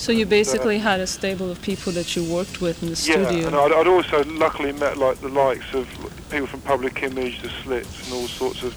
So 0.00 0.12
you 0.12 0.24
basically 0.24 0.78
had 0.78 0.98
a 1.00 1.06
stable 1.06 1.50
of 1.50 1.60
people 1.60 1.92
that 1.92 2.16
you 2.16 2.24
worked 2.24 2.62
with 2.62 2.82
in 2.82 2.88
the 2.88 2.94
Yeah, 2.94 3.26
studio. 3.28 3.48
and 3.48 3.54
I'd, 3.54 3.70
I'd 3.70 3.86
also 3.86 4.24
luckily 4.24 4.72
met 4.72 4.96
like 4.96 5.20
the 5.20 5.28
likes 5.28 5.74
of 5.74 5.86
people 6.30 6.46
from 6.46 6.62
Public 6.62 7.02
Image, 7.02 7.42
the 7.42 7.50
Slits, 7.62 8.02
and 8.06 8.14
all 8.14 8.26
sorts 8.26 8.62
of 8.62 8.72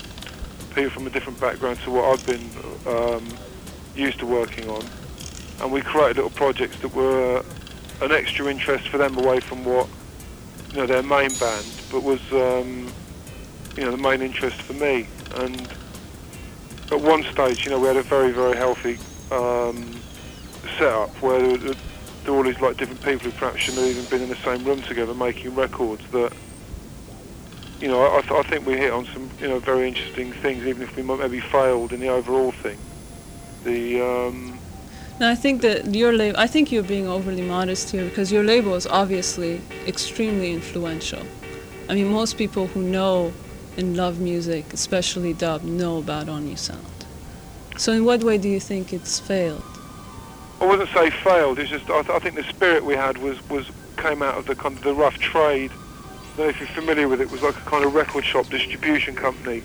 people 0.76 0.90
from 0.90 1.08
a 1.08 1.10
different 1.10 1.40
background 1.40 1.80
to 1.86 1.92
what 1.92 2.04
I've 2.04 2.26
been 2.26 2.50
um, 2.86 3.26
used 3.96 4.20
to 4.20 4.26
working 4.26 4.70
on. 4.70 4.84
And 5.62 5.72
we 5.72 5.80
created 5.80 6.18
little 6.18 6.30
projects 6.30 6.78
that 6.80 6.94
were 6.94 7.42
an 8.02 8.12
extra 8.12 8.48
interest 8.48 8.90
for 8.90 8.98
them 8.98 9.18
away 9.18 9.40
from 9.40 9.64
what 9.64 9.88
you 10.72 10.80
know 10.80 10.88
their 10.88 11.04
main 11.04 11.34
band, 11.36 11.66
but 11.90 12.04
was 12.04 12.20
um, 12.34 12.92
you 13.78 13.86
know 13.86 13.92
the 13.92 13.98
main 13.98 14.22
interest 14.22 14.62
for 14.62 14.74
me. 14.74 15.08
And 15.36 15.72
at 16.92 17.00
one 17.00 17.24
stage, 17.32 17.64
you 17.64 17.72
know, 17.72 17.80
we 17.80 17.88
had 17.88 17.96
a 17.96 18.04
very 18.04 18.34
very 18.34 18.58
healthy 18.58 19.00
um, 19.32 20.02
setup 20.78 21.10
where 21.22 21.40
there, 21.58 21.70
were- 21.70 21.76
all 22.30 22.42
these 22.44 22.60
like 22.62 22.78
different 22.78 23.02
people 23.04 23.30
who 23.30 23.32
perhaps 23.38 23.60
shouldn't 23.60 23.86
have 23.86 23.98
even 23.98 24.06
been 24.06 24.22
in 24.22 24.30
the 24.30 24.36
same 24.38 24.64
room 24.64 24.82
together 24.84 25.14
making 25.14 25.54
records 25.56 26.02
that 26.12 26.32
you 27.82 27.88
know 27.90 28.02
I, 28.18 28.22
th- 28.22 28.32
I 28.32 28.44
think 28.44 28.66
we 28.66 28.78
hit 28.78 28.94
on 28.94 29.06
some 29.08 29.30
you 29.42 29.50
know 29.50 29.60
very 29.60 29.90
interesting 29.90 30.32
things 30.32 30.66
even 30.66 30.82
if 30.84 30.96
we 30.96 31.04
maybe 31.04 31.42
failed 31.42 31.92
in 31.92 32.00
the 32.00 32.08
overall 32.08 32.52
thing 32.52 32.78
the 33.66 34.00
um, 34.02 34.58
I 35.20 35.36
think 35.36 35.62
that 35.62 35.94
your 35.94 36.12
label. 36.12 36.40
I 36.40 36.48
think 36.48 36.72
you're 36.72 36.84
being 36.84 37.08
overly 37.08 37.42
modest 37.44 37.92
here 37.92 38.04
because 38.06 38.32
your 38.32 38.44
label 38.44 38.74
is 38.76 38.88
obviously 38.88 39.62
extremely 39.88 40.52
influential. 40.52 41.22
I 41.88 41.94
mean, 41.96 42.08
most 42.08 42.38
people 42.38 42.68
who 42.68 42.82
know 42.82 43.32
and 43.78 43.96
love 43.96 44.20
music, 44.20 44.74
especially 44.74 45.34
dub, 45.34 45.64
know 45.64 45.98
about 46.00 46.28
On-U 46.30 46.56
Sound. 46.58 47.06
So 47.78 47.92
in 47.94 48.04
what 48.06 48.24
way 48.24 48.38
do 48.38 48.50
you 48.50 48.60
think 48.60 48.92
it's 48.92 49.20
failed? 49.20 49.64
I 50.62 50.66
wouldn't 50.66 50.90
say 50.90 51.10
failed 51.10 51.60
it's 51.60 51.70
just 51.70 51.90
I, 51.90 52.02
th- 52.04 52.10
I 52.10 52.20
think 52.20 52.36
the 52.36 52.44
spirit 52.44 52.84
we 52.86 52.96
had 52.96 53.18
was 53.18 53.38
was 53.50 53.70
came 53.98 54.22
out 54.22 54.36
of 54.38 54.46
the 54.46 54.56
kind 54.56 54.76
of 54.78 54.84
the 54.84 54.94
rough 54.94 55.18
trade 55.20 55.72
I 55.72 56.38
don't 56.38 56.46
know 56.46 56.50
if 56.50 56.60
you're 56.60 56.68
familiar 56.70 57.08
with 57.08 57.22
it, 57.22 57.26
it 57.26 57.32
was 57.32 57.42
like 57.44 57.56
a 57.58 57.62
kind 57.70 57.84
of 57.86 57.94
record 57.94 58.26
shop 58.26 58.48
distribution 58.48 59.16
company 59.16 59.64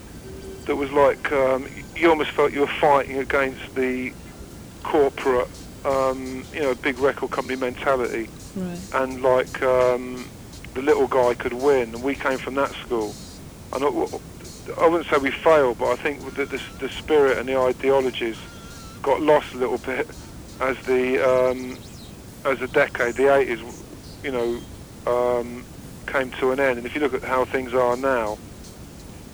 that 0.67 0.77
was 0.77 0.91
like 0.93 1.33
um, 1.33 1.67
you 1.97 2.11
almost 2.11 2.31
felt 2.31 2.53
you 2.53 2.61
were 2.61 2.67
fighting 2.67 3.17
against 3.19 3.75
the 3.75 4.13
corporate, 4.83 5.49
um, 5.85 6.45
you 6.53 6.61
know, 6.61 6.75
big 6.75 6.99
record 6.99 7.31
company 7.31 7.57
mentality, 7.57 8.29
Right. 8.55 8.79
and 8.95 9.23
like 9.23 9.63
um, 9.63 10.25
the 10.75 10.83
little 10.83 11.07
guy 11.07 11.33
could 11.35 11.55
win. 11.55 11.95
And 11.95 12.03
we 12.03 12.15
came 12.15 12.37
from 12.39 12.55
that 12.57 12.71
school, 12.73 13.15
and 13.73 13.83
I, 13.83 13.89
I 13.89 14.87
wouldn't 14.89 15.09
say 15.09 15.17
we 15.17 15.31
failed, 15.31 15.79
but 15.79 15.87
I 15.89 15.97
think 15.97 16.35
that 16.35 16.51
the, 16.51 16.61
the 16.81 16.89
spirit 16.91 17.39
and 17.39 17.49
the 17.49 17.59
ideologies 17.59 18.37
got 19.03 19.23
lost 19.23 19.55
a 19.55 19.57
little 19.57 19.79
bit 19.79 20.07
as 20.61 20.77
the 20.87 21.19
um, 21.25 21.79
as 22.45 22.59
the 22.59 22.69
decade, 22.69 23.17
the 23.17 23.25
80s, 23.25 23.75
you 24.23 24.31
know, 24.33 24.61
um, 25.07 25.65
came 26.07 26.31
to 26.33 26.53
an 26.53 26.61
end. 26.61 26.79
And 26.79 26.87
if 26.87 26.95
you 26.95 27.01
look 27.01 27.15
at 27.15 27.25
how 27.25 27.45
things 27.45 27.75
are 27.75 27.97
now, 27.97 28.39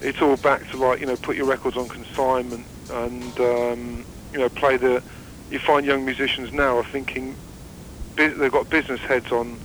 it's 0.01 0.21
all 0.21 0.37
back 0.37 0.69
to 0.71 0.77
like 0.77 1.01
you 1.01 1.07
know 1.07 1.17
put 1.17 1.37
your 1.37 1.47
records 1.47 1.77
on 1.77 1.89
consignment 1.89 2.67
and 2.91 3.39
um, 3.41 4.05
you 4.33 4.39
know 4.39 4.49
play 4.49 4.77
the. 4.77 5.03
You 5.51 5.59
find 5.59 5.87
young 5.87 6.05
musicians 6.05 6.53
now 6.53 6.79
are 6.79 6.85
thinking 6.85 7.37
they've 8.17 8.51
got 8.51 8.71
business 8.71 9.01
heads 9.01 9.31
on 9.31 9.59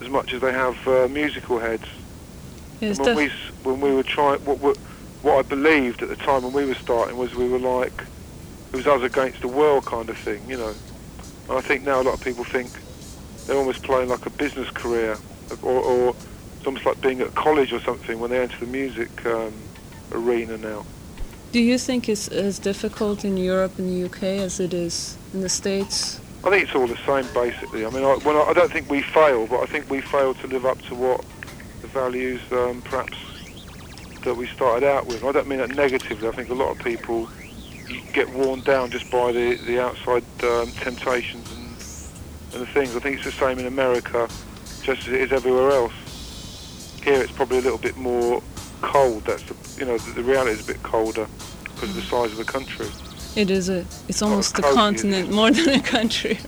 as 0.00 0.08
much 0.08 0.32
as 0.34 0.40
they 0.40 0.52
have 0.52 0.76
uh, 0.86 1.08
musical 1.08 1.58
heads. 1.58 1.84
Yes, 2.80 2.98
when 2.98 3.16
we 3.16 3.30
when 3.62 3.80
we 3.80 3.92
were 3.92 4.02
trying 4.02 4.44
what 4.44 4.60
what 4.60 4.76
what 5.22 5.38
I 5.38 5.42
believed 5.42 6.02
at 6.02 6.08
the 6.08 6.16
time 6.16 6.42
when 6.42 6.52
we 6.52 6.64
were 6.64 6.74
starting 6.74 7.16
was 7.16 7.34
we 7.34 7.48
were 7.48 7.58
like 7.58 8.04
it 8.72 8.76
was 8.76 8.86
us 8.86 9.02
against 9.02 9.40
the 9.40 9.48
world 9.48 9.84
kind 9.84 10.08
of 10.10 10.16
thing, 10.18 10.48
you 10.48 10.56
know. 10.56 10.74
And 11.48 11.58
I 11.58 11.60
think 11.60 11.84
now 11.84 12.00
a 12.00 12.04
lot 12.04 12.14
of 12.14 12.24
people 12.24 12.44
think 12.44 12.70
they're 13.46 13.56
almost 13.56 13.82
playing 13.82 14.08
like 14.08 14.24
a 14.26 14.30
business 14.30 14.70
career, 14.70 15.16
or, 15.62 15.82
or 15.82 16.16
it's 16.56 16.66
almost 16.66 16.86
like 16.86 17.00
being 17.00 17.20
at 17.20 17.34
college 17.34 17.72
or 17.72 17.80
something 17.80 18.20
when 18.20 18.30
they 18.30 18.40
enter 18.40 18.58
the 18.58 18.66
music 18.66 19.10
um, 19.26 19.52
arena 20.12 20.56
now. 20.58 20.84
do 21.52 21.60
you 21.60 21.76
think 21.78 22.08
it's 22.08 22.28
as 22.28 22.58
difficult 22.58 23.24
in 23.24 23.36
Europe 23.36 23.78
and 23.78 23.88
the 23.90 24.04
UK 24.04 24.22
as 24.40 24.60
it 24.60 24.72
is 24.72 25.16
in 25.34 25.40
the 25.40 25.48
States? 25.48 26.20
I 26.44 26.50
think 26.50 26.64
it's 26.64 26.74
all 26.74 26.86
the 26.86 26.96
same 27.06 27.26
basically. 27.34 27.84
I 27.84 27.90
mean, 27.90 28.04
I, 28.04 28.14
I 28.14 28.52
don't 28.52 28.72
think 28.72 28.90
we 28.90 29.02
fail, 29.02 29.46
but 29.46 29.60
I 29.60 29.66
think 29.66 29.90
we 29.90 30.00
fail 30.00 30.34
to 30.34 30.46
live 30.46 30.64
up 30.64 30.80
to 30.82 30.94
what 30.94 31.24
the 31.82 31.88
values 31.88 32.40
um, 32.52 32.80
perhaps 32.82 33.16
that 34.24 34.36
we 34.36 34.46
started 34.46 34.86
out 34.86 35.06
with. 35.06 35.24
I 35.24 35.32
don't 35.32 35.46
mean 35.48 35.58
that 35.58 35.74
negatively. 35.74 36.28
I 36.28 36.32
think 36.32 36.48
a 36.48 36.54
lot 36.54 36.70
of 36.70 36.78
people 36.84 37.28
get 38.12 38.28
worn 38.30 38.60
down 38.60 38.90
just 38.90 39.10
by 39.10 39.32
the, 39.32 39.56
the 39.66 39.80
outside 39.80 40.24
um, 40.44 40.70
temptations 40.72 41.50
and, 41.52 42.54
and 42.54 42.62
the 42.62 42.72
things. 42.72 42.94
I 42.96 43.00
think 43.00 43.16
it's 43.16 43.24
the 43.24 43.32
same 43.32 43.58
in 43.58 43.66
America, 43.66 44.28
just 44.82 45.06
as 45.06 45.08
it 45.08 45.20
is 45.20 45.32
everywhere 45.32 45.70
else. 45.70 45.92
Here 47.02 47.20
it's 47.20 47.32
probably 47.32 47.58
a 47.58 47.62
little 47.62 47.78
bit 47.78 47.96
more 47.96 48.42
cold. 48.80 49.24
That's 49.24 49.42
the, 49.42 49.80
you 49.80 49.86
know 49.86 49.98
the, 49.98 50.12
the 50.12 50.22
reality 50.22 50.52
is 50.52 50.64
a 50.68 50.72
bit 50.72 50.82
colder 50.82 51.26
because 51.64 51.90
of 51.90 51.94
the 51.96 52.02
size 52.02 52.32
of 52.32 52.38
the 52.38 52.44
country. 52.44 52.86
It 53.34 53.50
is 53.50 53.68
a. 53.68 53.84
It's 54.08 54.22
almost 54.22 54.58
a 54.58 54.62
cozy, 54.62 54.76
continent 54.76 55.30
more 55.32 55.50
than 55.50 55.68
a 55.70 55.82
country. 55.82 56.38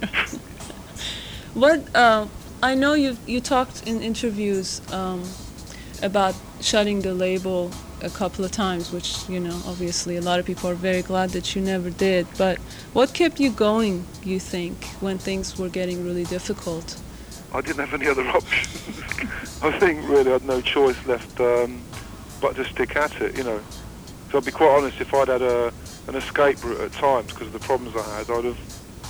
what 1.54 1.82
uh, 1.96 2.26
I 2.62 2.74
know 2.74 2.94
you 2.94 3.16
you 3.26 3.40
talked 3.40 3.86
in 3.86 4.02
interviews 4.02 4.80
um, 4.92 5.24
about 6.04 6.34
shutting 6.60 7.00
the 7.00 7.14
label 7.14 7.70
a 8.02 8.10
couple 8.10 8.44
of 8.44 8.52
times, 8.52 8.92
which 8.92 9.16
you 9.28 9.40
know 9.40 9.54
obviously 9.66 10.16
a 10.16 10.20
lot 10.20 10.38
of 10.38 10.44
people 10.46 10.68
are 10.70 10.74
very 10.74 11.02
glad 11.02 11.30
that 11.30 11.56
you 11.56 11.62
never 11.62 11.90
did. 11.90 12.26
But 12.36 12.58
what 12.92 13.14
kept 13.14 13.40
you 13.40 13.50
going? 13.50 14.04
You 14.22 14.38
think 14.38 14.84
when 15.00 15.18
things 15.18 15.58
were 15.58 15.70
getting 15.70 16.04
really 16.04 16.24
difficult? 16.24 17.00
I 17.52 17.60
didn't 17.62 17.86
have 17.88 17.94
any 18.00 18.08
other 18.10 18.26
options. 18.38 19.00
I 19.62 19.70
think 19.78 20.06
really 20.08 20.30
I 20.30 20.34
had 20.34 20.44
no 20.44 20.60
choice 20.60 20.96
left 21.06 21.40
um, 21.40 21.80
but 22.40 22.54
to 22.56 22.64
stick 22.66 22.94
at 22.96 23.20
it, 23.22 23.36
you 23.38 23.44
know. 23.44 23.60
Because 24.26 24.34
I'll 24.34 24.40
be 24.42 24.50
quite 24.52 24.76
honest, 24.76 25.00
if 25.00 25.14
I'd 25.14 25.28
had 25.28 25.40
a, 25.42 25.72
an 26.08 26.16
escape 26.16 26.62
route 26.62 26.80
at 26.80 26.92
times 26.92 27.32
because 27.32 27.46
of 27.46 27.52
the 27.54 27.58
problems 27.60 27.96
I 27.96 28.18
had, 28.18 28.30
I'd 28.30 28.44
have, 28.44 28.58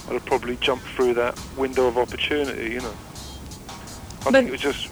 I'd 0.06 0.12
have 0.12 0.26
probably 0.26 0.56
jumped 0.56 0.84
through 0.94 1.14
that 1.14 1.38
window 1.56 1.86
of 1.88 1.98
opportunity, 1.98 2.70
you 2.74 2.80
know. 2.80 2.94
I 4.20 4.24
But- 4.24 4.32
think 4.34 4.48
it 4.48 4.52
was 4.52 4.60
just 4.60 4.88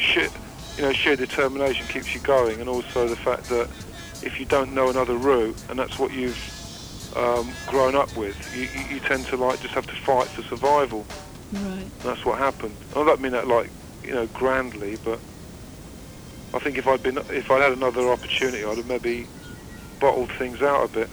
sheer, 0.00 0.28
you 0.76 0.82
know, 0.82 0.92
sheer 0.92 1.16
determination 1.16 1.86
keeps 1.86 2.14
you 2.14 2.20
going, 2.20 2.60
and 2.60 2.68
also 2.68 3.08
the 3.08 3.16
fact 3.16 3.48
that 3.48 3.68
if 4.22 4.38
you 4.40 4.46
don't 4.46 4.74
know 4.74 4.90
another 4.90 5.16
route, 5.16 5.56
and 5.68 5.78
that's 5.78 5.98
what 5.98 6.12
you've 6.12 6.36
um, 7.16 7.50
grown 7.68 7.94
up 7.94 8.14
with, 8.16 8.36
you, 8.56 8.62
you, 8.62 8.94
you 8.96 9.00
tend 9.00 9.26
to 9.26 9.36
like 9.36 9.60
just 9.60 9.74
have 9.74 9.86
to 9.86 9.94
fight 9.94 10.26
for 10.28 10.42
survival. 10.42 11.06
Right. 11.52 11.82
And 11.82 12.02
that's 12.02 12.24
what 12.24 12.38
happened. 12.38 12.74
I 12.90 13.04
don't 13.04 13.20
mean 13.20 13.32
that 13.32 13.46
like, 13.46 13.70
you 14.02 14.12
know, 14.12 14.26
grandly, 14.28 14.96
but 15.04 15.20
I 16.52 16.58
think 16.58 16.78
if 16.78 16.86
I'd 16.86 17.02
been, 17.02 17.18
if 17.18 17.50
I'd 17.50 17.62
had 17.62 17.72
another 17.72 18.10
opportunity, 18.10 18.64
I'd 18.64 18.76
have 18.76 18.88
maybe 18.88 19.26
bottled 20.00 20.32
things 20.32 20.62
out 20.62 20.84
a 20.84 20.88
bit. 20.88 21.08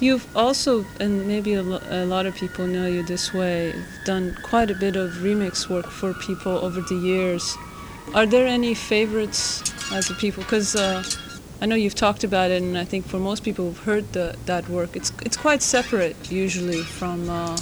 You've 0.00 0.26
also, 0.36 0.84
and 0.98 1.26
maybe 1.26 1.54
a, 1.54 1.62
lo- 1.62 1.80
a 1.88 2.04
lot 2.04 2.26
of 2.26 2.34
people 2.34 2.66
know 2.66 2.86
you 2.86 3.04
this 3.04 3.32
way, 3.32 3.72
done 4.04 4.36
quite 4.42 4.70
a 4.70 4.74
bit 4.74 4.96
of 4.96 5.12
remix 5.14 5.68
work 5.68 5.86
for 5.86 6.12
people 6.14 6.52
over 6.52 6.80
the 6.80 6.96
years. 6.96 7.56
Are 8.12 8.26
there 8.26 8.46
any 8.46 8.74
favorites 8.74 9.62
as 9.92 10.10
a 10.10 10.14
people? 10.14 10.42
Because 10.42 10.76
uh, 10.76 11.02
I 11.60 11.66
know 11.66 11.74
you've 11.74 11.94
talked 11.94 12.24
about 12.24 12.50
it, 12.50 12.62
and 12.62 12.76
I 12.76 12.84
think 12.84 13.06
for 13.06 13.18
most 13.18 13.42
people 13.42 13.64
who've 13.66 13.78
heard 13.78 14.12
the, 14.12 14.36
that 14.46 14.68
work, 14.68 14.96
it's 14.96 15.12
it's 15.22 15.36
quite 15.36 15.62
separate 15.62 16.30
usually 16.30 16.82
from 16.82 17.30
uh, 17.30 17.56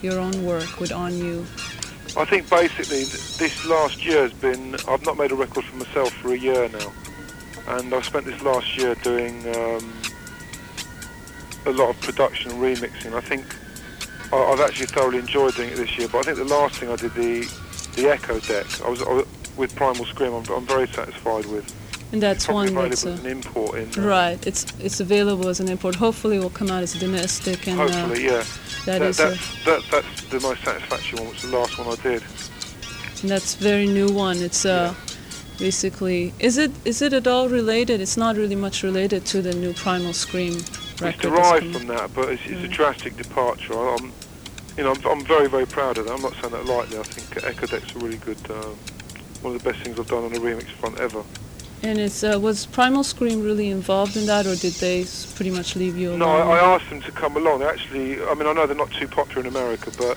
your 0.00 0.18
own 0.18 0.44
work 0.44 0.80
with 0.80 0.92
On-U. 0.92 1.46
I 2.16 2.24
think 2.24 2.48
basically 2.50 3.04
th- 3.04 3.38
this 3.38 3.66
last 3.66 4.04
year 4.04 4.22
has 4.22 4.32
been. 4.32 4.76
I've 4.88 5.04
not 5.04 5.18
made 5.18 5.32
a 5.32 5.34
record 5.34 5.64
for 5.64 5.76
myself 5.76 6.10
for 6.14 6.32
a 6.32 6.38
year 6.38 6.68
now, 6.68 6.92
and 7.76 7.94
I've 7.94 8.04
spent 8.04 8.24
this 8.24 8.40
last 8.42 8.76
year 8.76 8.94
doing 8.96 9.46
um, 9.54 9.92
a 11.66 11.72
lot 11.72 11.90
of 11.90 12.00
production 12.00 12.50
and 12.52 12.60
remixing. 12.60 13.14
I 13.14 13.20
think 13.20 13.44
I, 14.32 14.36
I've 14.36 14.60
actually 14.60 14.86
thoroughly 14.86 15.18
enjoyed 15.18 15.54
doing 15.54 15.70
it 15.70 15.76
this 15.76 15.96
year. 15.96 16.08
But 16.08 16.18
I 16.18 16.22
think 16.22 16.38
the 16.38 16.54
last 16.54 16.76
thing 16.76 16.90
I 16.90 16.96
did 16.96 17.14
the 17.14 17.48
the 17.96 18.08
Echo 18.08 18.38
Dek. 18.40 18.84
I 18.84 18.88
was, 18.88 19.02
I 19.02 19.24
with 19.56 19.74
Primal 19.76 20.04
Scream. 20.06 20.32
I'm, 20.34 20.44
I'm 20.52 20.66
very 20.66 20.86
satisfied 20.88 21.46
with. 21.46 21.74
And 22.12 22.22
that's 22.22 22.46
one 22.46 22.74
that's 22.74 23.06
uh, 23.06 23.10
as 23.10 23.20
an 23.24 23.26
import 23.26 23.78
in. 23.78 23.98
uh, 23.98 24.06
right. 24.06 24.46
It's 24.46 24.66
it's 24.78 25.00
available 25.00 25.48
as 25.48 25.60
an 25.60 25.68
import. 25.68 25.94
Hopefully, 25.94 26.36
it 26.36 26.40
will 26.42 26.50
come 26.50 26.68
out 26.70 26.82
as 26.82 26.94
a 26.94 26.98
domestic, 26.98 27.66
and 27.66 27.80
uh, 27.80 27.88
Hopefully, 27.88 28.24
yeah. 28.26 28.44
that 28.84 28.98
That, 28.98 29.02
is 29.02 29.18
a, 29.20 29.22
that's, 29.28 29.64
that, 29.64 29.82
that's 29.90 30.24
the 30.24 30.40
most 30.40 30.62
satisfactory 30.62 31.20
one, 31.24 31.32
It's 31.34 31.42
the 31.42 31.56
last 31.56 31.78
one 31.78 31.88
I 31.88 32.02
did. 32.02 32.22
And 33.22 33.30
that's 33.30 33.54
very 33.54 33.86
new 33.86 34.12
one. 34.12 34.36
It's 34.42 34.66
uh, 34.66 34.94
basically 35.58 36.34
is 36.38 36.58
it 36.58 36.70
is 36.84 37.00
it 37.02 37.12
at 37.14 37.26
all 37.26 37.48
related? 37.48 38.00
It's 38.00 38.16
not 38.18 38.36
really 38.36 38.56
much 38.56 38.82
related 38.82 39.24
to 39.26 39.40
the 39.40 39.54
new 39.54 39.72
Primal 39.72 40.12
Scream 40.12 40.54
It's 40.58 41.00
record. 41.00 41.20
derived 41.22 41.76
from 41.76 41.86
that, 41.86 42.12
but 42.14 42.28
it's, 42.28 42.42
it's 42.46 42.62
a 42.64 42.68
drastic 42.68 43.16
departure. 43.16 43.72
I- 43.74 43.96
I'm, 43.98 44.12
you 44.76 44.84
know, 44.84 44.92
I'm, 44.92 45.06
I'm 45.06 45.24
very, 45.24 45.48
very 45.48 45.66
proud 45.66 45.98
of 45.98 46.06
that. 46.06 46.12
I'm 46.14 46.22
not 46.22 46.32
saying 46.40 46.52
that 46.52 46.66
lightly. 46.66 46.98
I 46.98 47.02
think 47.04 47.44
Echo 47.44 47.66
Dek's 47.66 47.94
a 47.94 47.98
really 47.98 48.16
good, 48.18 48.38
um, 48.50 48.76
one 49.42 49.54
of 49.54 49.62
the 49.62 49.70
best 49.70 49.82
things 49.82 49.98
I've 49.98 50.08
done 50.08 50.24
on 50.24 50.32
a 50.32 50.38
remix 50.38 50.66
front 50.66 50.98
ever. 50.98 51.22
And 51.84 51.98
it's 51.98 52.22
uh, 52.22 52.38
was 52.40 52.66
Primal 52.66 53.02
Scream 53.02 53.42
really 53.42 53.68
involved 53.68 54.16
in 54.16 54.26
that, 54.26 54.46
or 54.46 54.54
did 54.54 54.74
they 54.74 55.04
pretty 55.34 55.50
much 55.50 55.74
leave 55.74 55.96
you 55.96 56.10
alone? 56.10 56.20
No, 56.20 56.28
I, 56.28 56.58
I 56.58 56.74
asked 56.74 56.88
them 56.90 57.02
to 57.02 57.10
come 57.10 57.36
along. 57.36 57.62
Actually, 57.62 58.22
I 58.22 58.34
mean, 58.34 58.46
I 58.46 58.52
know 58.52 58.66
they're 58.66 58.76
not 58.76 58.92
too 58.92 59.08
popular 59.08 59.40
in 59.40 59.46
America, 59.48 59.90
but 59.98 60.16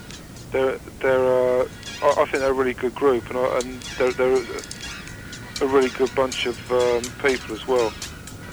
they're, 0.52 0.78
they're, 1.00 1.62
uh, 1.62 1.68
I, 2.04 2.10
I 2.10 2.26
think 2.26 2.34
they're 2.34 2.52
a 2.52 2.54
really 2.54 2.76
good 2.76 2.94
group, 2.94 3.28
and, 3.30 3.38
I, 3.40 3.60
and 3.60 3.82
they're, 3.98 4.12
they're 4.12 4.44
a, 5.62 5.68
really 5.68 5.90
good 5.90 6.14
bunch 6.14 6.46
of 6.46 6.72
um, 6.72 7.02
people 7.28 7.56
as 7.56 7.68
well. 7.68 7.92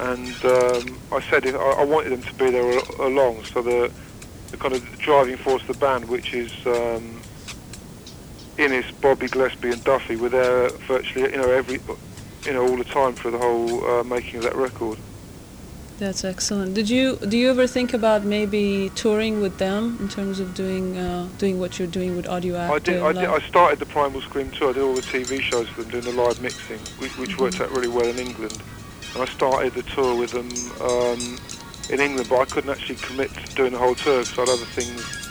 And 0.00 0.44
um, 0.46 0.98
I 1.12 1.20
said 1.28 1.46
I, 1.46 1.58
I 1.58 1.84
wanted 1.84 2.10
them 2.10 2.22
to 2.22 2.34
be 2.34 2.50
there 2.50 2.78
along, 2.98 3.44
so 3.44 3.60
the, 3.60 3.92
the 4.50 4.56
kind 4.56 4.74
of 4.74 4.98
driving 4.98 5.36
force 5.36 5.60
of 5.62 5.68
the 5.68 5.74
band, 5.74 6.08
which 6.08 6.32
is 6.32 6.50
um, 6.66 7.21
Innes, 8.58 8.90
Bobby 9.00 9.28
Gillespie, 9.28 9.70
and 9.70 9.82
Duffy, 9.84 10.16
were 10.16 10.28
there 10.28 10.68
virtually, 10.88 11.30
you 11.30 11.36
know, 11.38 11.50
every, 11.50 11.80
you 12.44 12.52
know, 12.52 12.62
all 12.68 12.76
the 12.76 12.84
time 12.84 13.14
for 13.14 13.30
the 13.30 13.38
whole 13.38 13.84
uh, 13.84 14.04
making 14.04 14.36
of 14.38 14.42
that 14.44 14.54
record. 14.56 14.98
That's 15.98 16.24
excellent. 16.24 16.74
Did 16.74 16.90
you 16.90 17.16
do 17.16 17.38
you 17.38 17.48
ever 17.50 17.66
think 17.68 17.94
about 17.94 18.24
maybe 18.24 18.90
touring 18.96 19.40
with 19.40 19.58
them 19.58 19.98
in 20.00 20.08
terms 20.08 20.40
of 20.40 20.52
doing 20.52 20.96
uh, 20.98 21.28
doing 21.38 21.60
what 21.60 21.78
you're 21.78 21.86
doing 21.86 22.16
with 22.16 22.26
Audio 22.26 22.58
I 22.58 22.78
did, 22.80 23.00
I 23.00 23.12
did. 23.12 23.24
I 23.24 23.38
started 23.40 23.78
the 23.78 23.86
Primal 23.86 24.20
Scream 24.20 24.50
tour. 24.50 24.70
I 24.70 24.72
did 24.72 24.82
all 24.82 24.94
the 24.94 25.02
TV 25.02 25.40
shows 25.40 25.68
for 25.68 25.82
them, 25.82 25.90
doing 25.92 26.04
the 26.04 26.22
live 26.22 26.40
mixing, 26.42 26.80
which, 26.98 27.16
which 27.18 27.38
worked 27.38 27.56
Mm-hmm. 27.56 27.64
out 27.64 27.70
really 27.76 27.88
well 27.88 28.06
in 28.06 28.18
England. 28.18 28.60
And 29.14 29.22
I 29.22 29.26
started 29.26 29.74
the 29.74 29.82
tour 29.84 30.16
with 30.18 30.32
them 30.32 30.48
um, 30.80 31.38
in 31.90 32.00
England, 32.00 32.28
but 32.28 32.40
I 32.40 32.46
couldn't 32.46 32.70
actually 32.70 32.96
commit 32.96 33.30
to 33.34 33.54
doing 33.54 33.72
the 33.72 33.78
whole 33.78 33.94
tour 33.94 34.20
because 34.24 34.38
I 34.38 34.40
had 34.40 34.48
other 34.48 34.64
things 34.74 35.21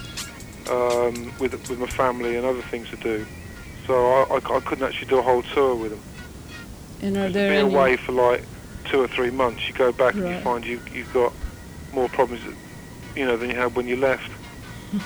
um, 0.70 1.32
with 1.40 1.54
with 1.70 1.80
my 1.80 1.88
family 1.88 2.36
and 2.36 2.46
other 2.46 2.62
things 2.64 2.90
to 2.90 2.98
do. 2.98 3.26
So 3.88 3.94
I, 4.06 4.36
I, 4.36 4.58
I 4.58 4.60
couldn't 4.62 4.86
actually 4.86 5.08
do 5.08 5.18
a 5.18 5.22
whole 5.22 5.42
tour 5.44 5.76
with 5.76 5.92
them. 5.92 6.02
and 7.02 7.18
are 7.18 7.28
to 7.28 7.34
there 7.34 7.50
be 7.50 7.58
any? 7.58 7.74
away 7.74 7.98
for 7.98 8.12
like 8.12 8.44
two 8.86 9.02
or 9.02 9.08
three 9.08 9.32
months, 9.32 9.68
you 9.68 9.74
go 9.74 9.92
back 9.92 10.14
and 10.16 10.28
you 10.28 10.40
find 10.42 10.66
you 10.66 10.80
you've 10.94 11.14
got 11.14 11.34
more 11.94 12.10
problems, 12.10 12.42
you 13.16 13.26
know, 13.26 13.38
than 13.38 13.50
you 13.50 13.56
had 13.56 13.76
when 13.76 13.88
you 13.88 13.96
left. 13.98 14.30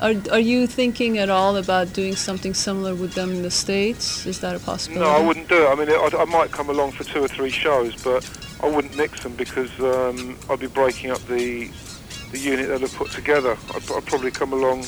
Are 0.00 0.14
are 0.30 0.40
you 0.40 0.66
thinking 0.66 1.18
at 1.18 1.28
all 1.28 1.56
about 1.58 1.92
doing 1.92 2.16
something 2.16 2.54
similar 2.54 2.94
with 2.94 3.12
them 3.12 3.32
in 3.32 3.42
the 3.42 3.50
states? 3.50 4.24
Is 4.24 4.40
that 4.40 4.56
a 4.56 4.58
possibility? 4.58 5.04
No, 5.04 5.10
I 5.10 5.20
wouldn't 5.20 5.48
do 5.50 5.62
it. 5.62 5.68
I 5.68 5.74
mean, 5.74 5.90
I, 5.90 6.08
I 6.18 6.24
might 6.24 6.50
come 6.52 6.70
along 6.70 6.92
for 6.92 7.04
two 7.04 7.22
or 7.22 7.28
three 7.28 7.50
shows, 7.50 8.02
but 8.02 8.26
I 8.62 8.66
wouldn't 8.66 8.96
mix 8.96 9.22
them 9.22 9.34
because 9.36 9.70
um, 9.80 10.38
I'd 10.48 10.58
be 10.60 10.68
breaking 10.68 11.10
up 11.10 11.20
the 11.26 11.68
the 12.30 12.38
unit 12.38 12.68
that 12.68 12.82
I've 12.82 12.94
put 12.94 13.10
together. 13.10 13.56
I'd, 13.74 13.92
I'd 13.92 14.06
probably 14.06 14.30
come 14.30 14.52
along, 14.52 14.84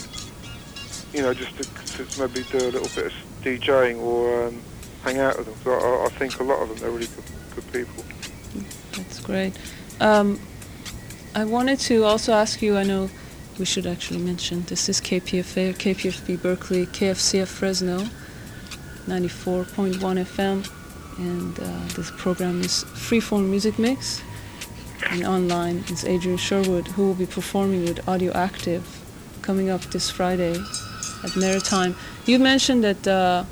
you 1.12 1.22
know, 1.22 1.34
just 1.34 1.56
to, 1.56 2.04
to 2.04 2.20
maybe 2.20 2.46
do 2.50 2.58
a 2.58 2.70
little 2.70 2.88
bit 2.94 3.06
of 3.06 3.12
DJing 3.42 3.98
or 3.98 4.46
um, 4.46 4.62
hang 5.02 5.18
out 5.18 5.38
with 5.38 5.46
them. 5.46 5.56
So 5.64 5.72
I, 5.72 6.06
I 6.06 6.08
think 6.10 6.38
a 6.40 6.44
lot 6.44 6.62
of 6.62 6.68
them 6.68 6.78
they're 6.78 6.90
really 6.90 7.06
good, 7.06 7.24
good 7.54 7.72
people. 7.72 8.04
That's 8.92 9.20
great. 9.20 9.58
Um, 10.00 10.40
I 11.34 11.44
wanted 11.44 11.78
to 11.80 12.04
also 12.04 12.32
ask 12.32 12.62
you. 12.62 12.76
I 12.76 12.82
know 12.82 13.10
we 13.58 13.64
should 13.64 13.86
actually 13.86 14.20
mention 14.20 14.62
this 14.64 14.88
is 14.88 15.00
KPFA 15.00 15.74
KPFB 15.74 16.42
Berkeley, 16.42 16.86
KFCF 16.86 17.46
Fresno, 17.46 17.98
94.1 19.06 19.94
FM, 19.98 20.68
and 21.18 21.58
uh, 21.58 21.94
this 21.94 22.10
program 22.12 22.60
is 22.60 22.84
Freeform 22.84 23.48
Music 23.48 23.78
Mix. 23.78 24.22
And 25.10 25.24
online 25.24 25.84
is 25.90 26.04
Adrian 26.04 26.38
Sherwood, 26.38 26.88
who 26.88 27.06
will 27.06 27.14
be 27.14 27.26
performing 27.26 27.84
with 27.84 27.98
Audioactive, 28.06 28.82
coming 29.42 29.68
up 29.70 29.82
this 29.82 30.10
Friday 30.10 30.56
at 31.24 31.36
Maritime. 31.36 31.94
You 32.26 32.38
mentioned 32.38 32.84
that 32.84 33.06
uh, 33.06 33.44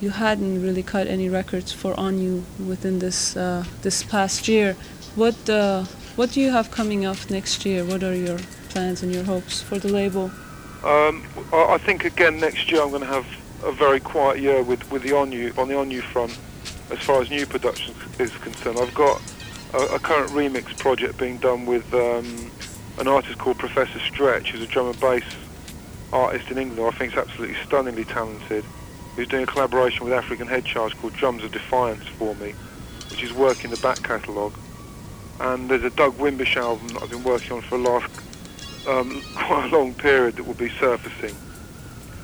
you 0.00 0.10
hadn't 0.10 0.62
really 0.62 0.82
cut 0.82 1.06
any 1.06 1.28
records 1.28 1.72
for 1.72 1.98
On-U 1.98 2.44
within 2.66 2.98
this 2.98 3.36
uh, 3.36 3.64
this 3.82 4.02
past 4.02 4.48
year. 4.48 4.76
What 5.14 5.48
uh, 5.48 5.84
what 6.16 6.32
do 6.32 6.40
you 6.40 6.50
have 6.50 6.70
coming 6.70 7.04
up 7.04 7.30
next 7.30 7.64
year? 7.66 7.84
What 7.84 8.02
are 8.02 8.14
your 8.14 8.38
plans 8.68 9.02
and 9.02 9.12
your 9.14 9.24
hopes 9.24 9.62
for 9.62 9.78
the 9.78 9.88
label? 9.88 10.30
Um, 10.84 11.24
I, 11.52 11.78
think 11.78 12.04
again 12.04 12.38
next 12.38 12.70
year 12.70 12.82
I'm 12.82 12.90
going 12.90 13.00
to 13.00 13.06
have 13.06 13.26
a 13.64 13.72
very 13.72 14.00
quiet 14.00 14.40
year 14.40 14.62
with, 14.62 14.90
with 14.90 15.02
the 15.02 15.16
On-U 15.16 15.54
on 15.56 15.68
the 15.68 15.78
On-U 15.78 16.02
front 16.02 16.38
as 16.90 16.98
far 16.98 17.22
as 17.22 17.30
new 17.30 17.46
production 17.46 17.94
is 18.18 18.30
concerned. 18.38 18.78
I've 18.78 18.94
got 18.94 19.22
a, 19.74 19.94
a 19.94 19.98
current 19.98 20.30
remix 20.30 20.76
project 20.78 21.18
being 21.18 21.38
done 21.38 21.66
with 21.66 21.92
um, 21.92 22.50
an 22.98 23.08
artist 23.08 23.38
called 23.38 23.58
Professor 23.58 23.98
Stretch, 23.98 24.52
who's 24.52 24.62
a 24.62 24.66
drum 24.66 24.86
and 24.86 25.00
bass 25.00 25.24
artist 26.12 26.50
in 26.50 26.58
England. 26.58 26.94
I 26.94 26.96
think 26.96 27.12
is 27.12 27.18
absolutely 27.18 27.56
stunningly 27.66 28.04
talented. 28.04 28.64
Who's 29.16 29.28
doing 29.28 29.44
a 29.44 29.46
collaboration 29.46 30.04
with 30.04 30.12
African 30.12 30.46
Head 30.46 30.64
Charge 30.64 30.96
called 30.98 31.14
Drums 31.14 31.44
of 31.44 31.52
Defiance 31.52 32.04
for 32.18 32.34
me, 32.36 32.54
which 33.10 33.22
is 33.22 33.32
working 33.32 33.70
the 33.70 33.76
back 33.76 34.02
catalogue. 34.02 34.54
And 35.40 35.68
there's 35.68 35.84
a 35.84 35.90
Doug 35.90 36.14
Wimbish 36.18 36.56
album 36.56 36.88
that 36.88 37.02
I've 37.02 37.10
been 37.10 37.24
working 37.24 37.52
on 37.52 37.62
for 37.62 37.78
the 37.78 37.84
last 37.84 38.10
um, 38.88 39.22
quite 39.34 39.72
a 39.72 39.76
long 39.76 39.94
period 39.94 40.36
that 40.36 40.44
will 40.44 40.54
be 40.54 40.70
surfacing. 40.80 41.36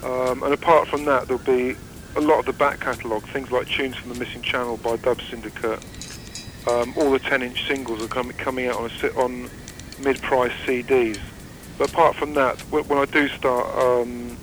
Um, 0.03 0.43
and 0.43 0.55
apart 0.55 0.89
from 0.89 1.05
that, 1.05 1.29
there'll 1.29 1.43
be 1.43 1.77
a 2.17 2.21
lot 2.21 2.41
of 2.41 2.47
the 2.47 2.53
back 2.53 2.81
catalogue, 2.81 3.23
things 3.29 3.51
like 3.51 3.69
Tunes 3.69 3.97
from 3.97 4.13
the 4.13 4.19
Missing 4.19 4.43
Channel 4.43 4.79
by 4.79 4.97
Dub 4.97 5.21
Syndicate. 5.31 5.85
Um, 6.67 6.93
all 6.97 7.11
the 7.11 7.21
10-inch 7.21 7.67
singles 7.67 8.01
are 8.03 8.09
com- 8.09 8.33
coming 8.33 8.67
out 8.69 8.77
on, 8.77 8.87
a, 8.87 8.91
si- 8.91 9.09
on 9.17 9.49
mid-price 9.99 10.53
CDs. 10.67 11.19
But 11.79 11.91
apart 11.91 12.17
from 12.17 12.35
that, 12.35 12.59
w- 12.71 12.85
when 12.85 12.99
I 12.99 13.07
do 13.07 13.29
start 13.29 13.67
um, 13.79 14.37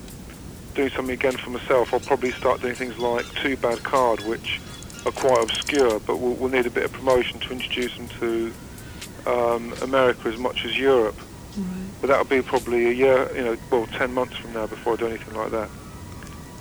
doing 0.74 0.90
something 0.90 1.14
again 1.14 1.38
for 1.38 1.52
myself, 1.52 1.94
I'll 1.94 2.00
probably 2.00 2.32
start 2.32 2.62
doing 2.62 2.76
things 2.76 2.98
like 2.98 3.26
Two 3.36 3.56
Badcard, 3.58 4.26
which 4.28 4.60
are 5.06 5.12
quite 5.12 5.44
obscure, 5.44 6.00
but 6.00 6.18
will 6.18 6.34
will 6.36 6.50
need 6.50 6.66
a 6.66 6.72
bit 6.72 6.84
of 6.86 6.92
promotion 6.92 7.40
to 7.42 7.52
introduce 7.52 7.96
them 7.96 8.08
to 8.20 8.52
um, 9.28 9.74
America 9.82 10.28
as 10.28 10.38
much 10.38 10.66
as 10.66 10.76
Europe. 10.78 11.16
But 12.02 12.08
that'll 12.08 12.26
be 12.26 12.42
probably 12.42 12.88
a 12.88 12.92
year, 12.92 13.30
you 13.36 13.44
know, 13.44 13.58
well, 13.72 13.88
10 13.88 14.14
months 14.14 14.38
from 14.38 14.54
now 14.54 14.68
before 14.68 14.94
I 14.94 14.96
do 14.98 15.08
anything 15.08 15.36
like 15.36 15.52
that. 15.52 15.70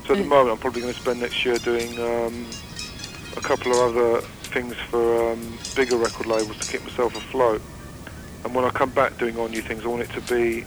So 0.07 0.13
at 0.15 0.19
the 0.19 0.25
moment, 0.25 0.51
I'm 0.53 0.59
probably 0.59 0.83
going 0.83 0.95
to 0.95 1.01
spend 1.01 1.21
next 1.21 1.45
year 1.45 1.59
doing 1.59 1.99
um, 1.99 2.47
a 3.37 3.41
couple 3.41 3.73
of 3.73 3.97
other 3.97 4.27
things 4.47 4.75
for 4.91 5.33
um, 5.33 5.59
bigger 5.75 5.97
record 5.97 6.27
labels 6.27 6.59
to 6.59 6.71
keep 6.71 6.83
myself 6.83 7.17
afloat. 7.17 7.63
And 8.45 8.55
when 8.55 8.65
I 8.65 8.71
come 8.71 8.91
back 8.91 9.19
doing 9.19 9.37
all 9.37 9.49
new 9.49 9.63
things, 9.63 9.85
I 9.85 9.89
want 9.89 10.03
it 10.03 10.11
to 10.11 10.21
be 10.23 10.63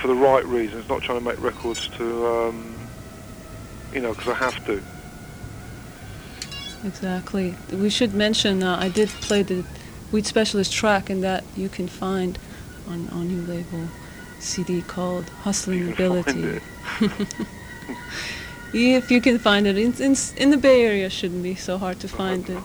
for 0.00 0.08
the 0.08 0.14
right 0.14 0.44
reasons, 0.44 0.88
not 0.88 1.02
trying 1.02 1.18
to 1.18 1.24
make 1.24 1.40
records 1.42 1.88
to, 1.88 2.26
um, 2.26 2.74
you 3.92 4.00
know, 4.00 4.14
because 4.14 4.28
I 4.28 4.34
have 4.34 4.64
to. 4.66 4.82
Exactly. 6.86 7.54
We 7.72 7.90
should 7.90 8.14
mention 8.14 8.62
uh, 8.62 8.78
I 8.80 8.88
did 8.88 9.08
play 9.08 9.42
the 9.42 9.64
Weed 10.12 10.26
Specialist 10.26 10.72
track, 10.72 11.10
and 11.10 11.22
that 11.24 11.44
you 11.56 11.68
can 11.68 11.88
find 11.88 12.38
on 12.88 13.08
on 13.10 13.28
your 13.30 13.42
label 13.42 13.88
CD 14.38 14.82
called 14.82 15.28
Hustling 15.42 15.78
You 15.80 15.94
can 15.94 16.22
find 16.22 16.38
Ability. 16.38 16.60
if 18.72 19.10
you 19.10 19.20
can 19.20 19.38
find 19.38 19.66
it 19.66 19.78
in, 19.78 19.92
in 19.94 20.16
in 20.36 20.50
the 20.50 20.56
Bay 20.56 20.84
Area, 20.84 21.08
shouldn't 21.10 21.42
be 21.42 21.54
so 21.54 21.78
hard 21.78 22.00
to 22.00 22.08
find 22.08 22.48
it. 22.48 22.62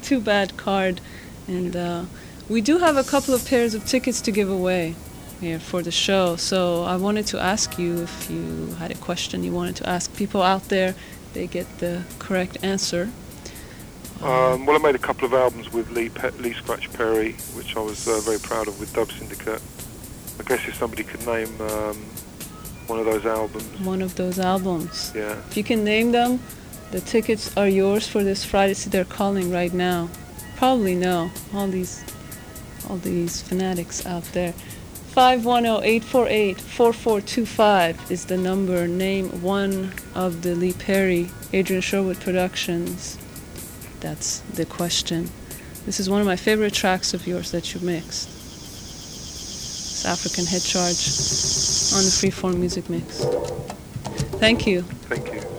Two 0.02 0.20
Badcard, 0.20 0.98
and 1.46 1.76
uh, 1.76 2.04
we 2.48 2.60
do 2.60 2.78
have 2.78 2.96
a 2.96 3.04
couple 3.04 3.34
of 3.34 3.46
pairs 3.46 3.74
of 3.74 3.84
tickets 3.84 4.20
to 4.22 4.32
give 4.32 4.50
away 4.50 4.94
here 5.40 5.58
for 5.58 5.82
the 5.82 5.90
show. 5.90 6.36
So 6.36 6.84
I 6.84 6.96
wanted 6.96 7.26
to 7.28 7.40
ask 7.40 7.78
you 7.78 8.02
if 8.02 8.30
you 8.30 8.74
had 8.78 8.90
a 8.90 8.94
question 8.94 9.44
you 9.44 9.52
wanted 9.52 9.76
to 9.76 9.88
ask 9.88 10.14
people 10.16 10.42
out 10.42 10.68
there. 10.68 10.94
They 11.32 11.46
get 11.46 11.66
the 11.78 12.04
correct 12.18 12.58
answer. 12.62 13.10
Um, 14.22 14.66
well, 14.66 14.76
I 14.76 14.78
made 14.78 14.94
a 14.94 15.00
couple 15.00 15.24
of 15.24 15.34
albums 15.34 15.72
with 15.72 15.90
Lee, 15.90 16.08
Pe- 16.08 16.30
Lee 16.38 16.52
Scratch 16.52 16.92
Perry, 16.92 17.32
which 17.54 17.76
I 17.76 17.80
was 17.80 18.06
uh, 18.06 18.20
very 18.20 18.38
proud 18.38 18.68
of 18.68 18.78
with 18.78 18.94
Dub 18.94 19.10
Syndicate. 19.10 19.60
I 20.38 20.42
guess 20.44 20.66
if 20.68 20.76
somebody 20.76 21.02
could 21.02 21.26
name 21.26 21.60
um, 21.60 21.98
one 22.92 23.00
of 23.00 23.06
those 23.06 23.24
albums, 23.26 23.64
One 23.80 24.02
of 24.02 24.14
those 24.16 24.38
albums. 24.38 25.12
yeah. 25.14 25.38
If 25.48 25.56
you 25.56 25.64
can 25.64 25.82
name 25.82 26.12
them, 26.12 26.40
the 26.90 27.00
tickets 27.00 27.56
are 27.56 27.66
yours 27.68 28.06
for 28.06 28.22
this 28.22 28.44
Friday. 28.44 28.74
See, 28.74 28.90
they're 28.90 29.04
calling 29.06 29.50
right 29.50 29.72
now. 29.72 30.10
Probably 30.56 30.94
no. 30.94 31.30
all 31.54 31.68
these, 31.68 32.04
all 32.88 32.98
these 32.98 33.40
fanatics 33.40 34.04
out 34.04 34.24
there. 34.34 34.52
510-848-4425 35.16 38.10
is 38.10 38.26
the 38.26 38.36
number. 38.36 38.86
Name 38.86 39.28
one 39.42 39.92
of 40.14 40.42
the 40.42 40.54
Lee 40.54 40.74
Perry, 40.74 41.30
Adrian 41.52 41.80
Sherwood 41.82 42.20
Productions. 42.20 43.16
That's 44.00 44.40
the 44.40 44.66
question. 44.66 45.30
This 45.86 45.98
is 45.98 46.10
one 46.10 46.20
of 46.20 46.26
my 46.26 46.36
favorite 46.36 46.74
tracks 46.74 47.14
of 47.14 47.26
yours 47.26 47.50
that 47.52 47.72
you 47.74 47.80
mixed. 47.80 48.28
African 50.04 50.46
Head 50.46 50.62
Charge 50.62 50.88
on 51.94 52.02
the 52.04 52.12
Freeform 52.12 52.56
Music 52.56 52.88
Mix. 52.90 53.24
Thank 54.38 54.66
you. 54.66 54.82
Thank 54.82 55.32
you. 55.32 55.51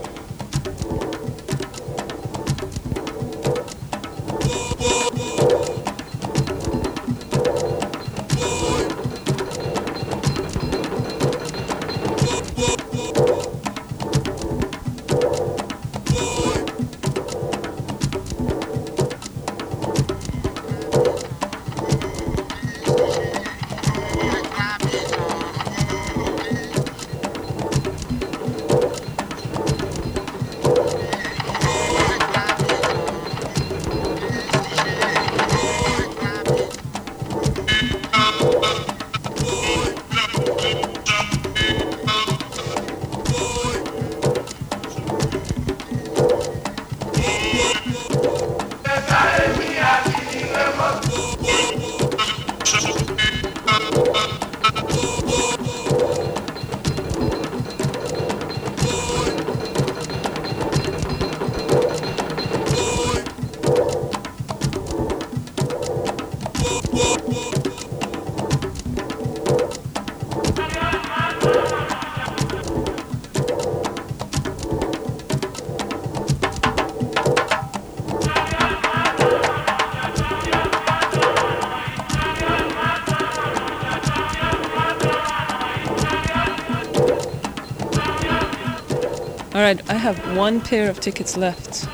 Right, 89.73 89.89
I 89.89 89.95
have 89.95 90.37
one 90.37 90.61
pair 90.61 90.87
of 90.87 90.99
tickets 90.99 91.35
left. 91.35 91.87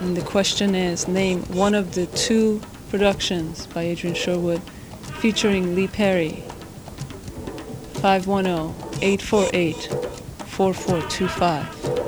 And 0.00 0.16
the 0.16 0.22
question 0.22 0.74
is 0.74 1.06
name 1.06 1.42
one 1.42 1.72
of 1.72 1.94
the 1.94 2.06
two 2.06 2.60
productions 2.90 3.68
by 3.68 3.84
Adrian 3.84 4.16
Sherwood 4.16 4.60
featuring 5.20 5.76
Lee 5.76 5.86
Perry. 5.86 6.42
oh, 6.42 6.50
510 8.00 9.00
848 9.00 9.76
4425. 10.44 12.03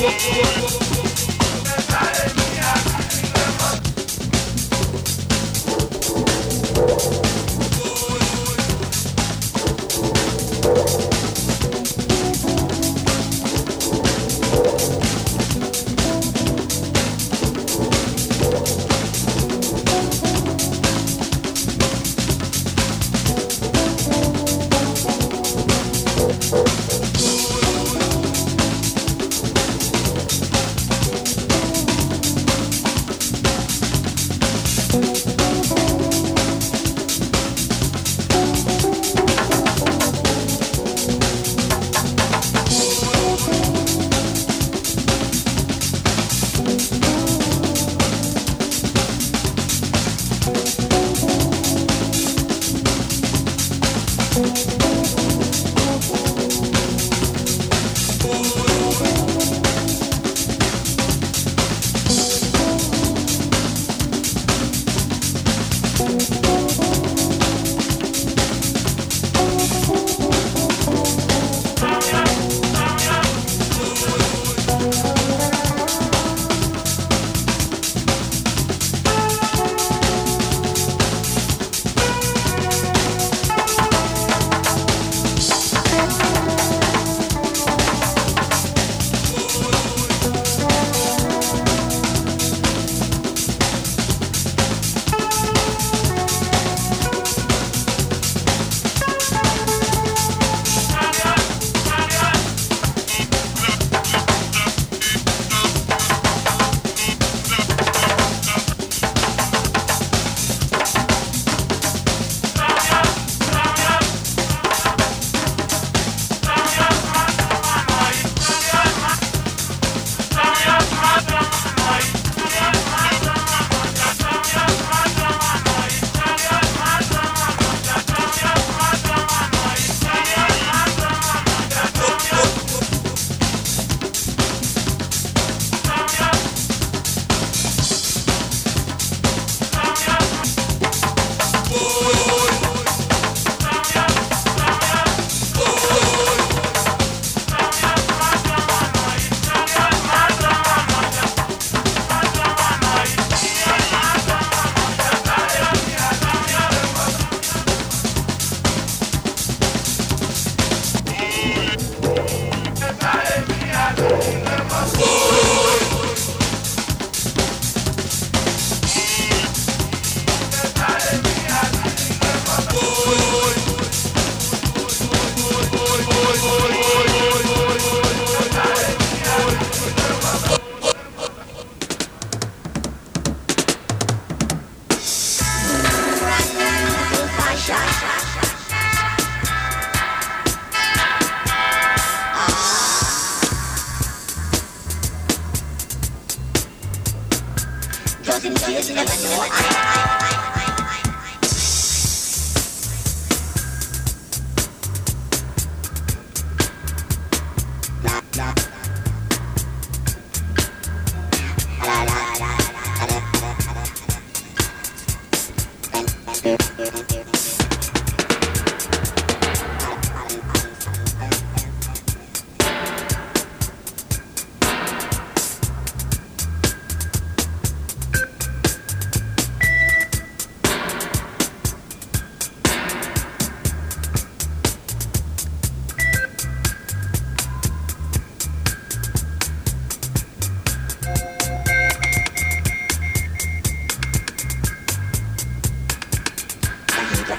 What? 0.00 0.79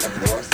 When 0.03 0.50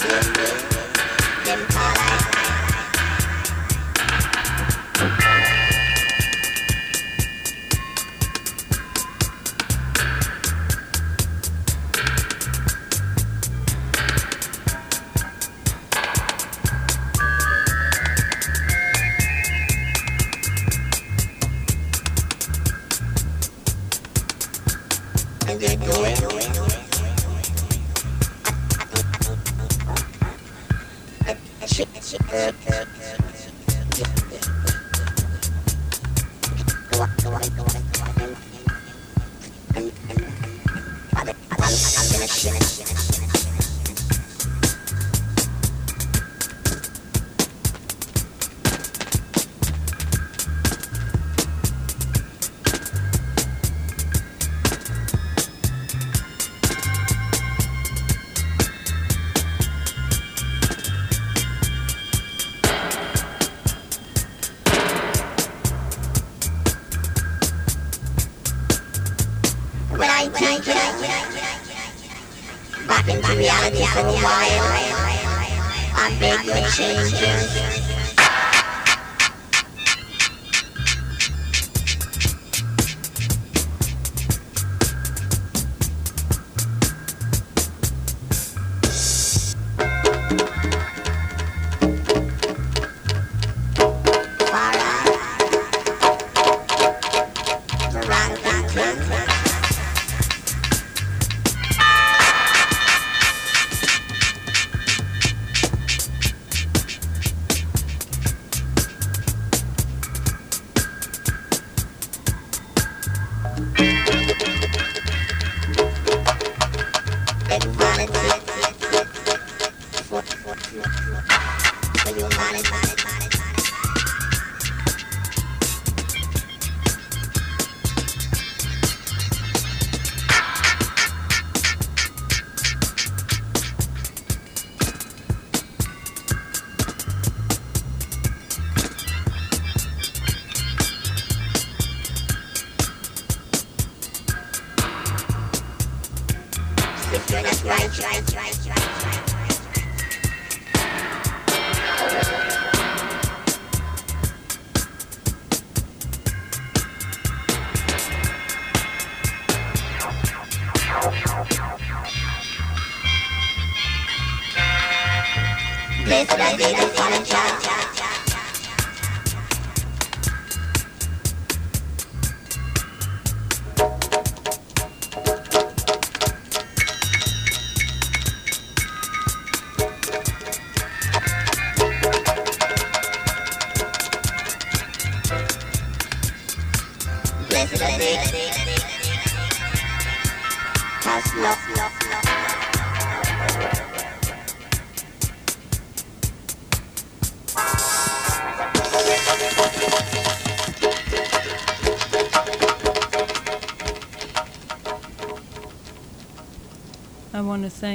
This 166.07 166.29
will 166.29 166.55
be 166.55 166.63
the 166.63 168.16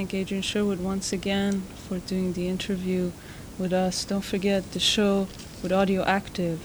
thank 0.03 0.15
Adrian 0.15 0.43
Sherwood 0.43 0.81
once 0.81 1.13
again 1.13 1.63
for 1.87 1.99
doing 1.99 2.33
the 2.33 2.49
interview 2.49 3.13
with 3.57 3.73
us. 3.73 4.05
Don't 4.05 4.25
forget 4.25 4.73
the 4.73 4.81
show 4.81 5.29
with 5.63 5.71
Audioactive 5.71 6.59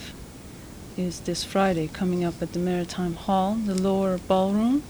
is 0.98 1.20
this 1.20 1.44
Friday 1.44 1.88
coming 1.88 2.24
up 2.24 2.42
at 2.42 2.54
the 2.54 2.58
Maritime 2.58 3.14
Hall, 3.14 3.54
the 3.54 3.76
lower 3.76 4.18
ballroom. 4.18 4.82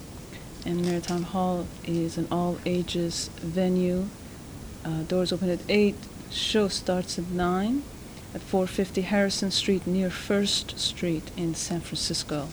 And 0.65 0.81
Maritime 0.85 1.23
Hall 1.23 1.67
is 1.83 2.17
an 2.17 2.25
all 2.31 2.57
ages 2.65 3.29
venue. 3.39 4.07
Uh, 4.85 5.01
doors 5.03 5.33
open 5.33 5.49
at 5.49 5.59
8, 5.67 5.95
show 6.31 6.69
starts 6.69 7.19
at 7.19 7.27
9 7.27 7.83
at 8.33 8.39
450 8.39 9.01
Harrison 9.01 9.51
Street 9.51 9.85
near 9.85 10.09
First 10.09 10.79
Street 10.79 11.31
in 11.35 11.53
San 11.53 11.81
Francisco. 11.81 12.47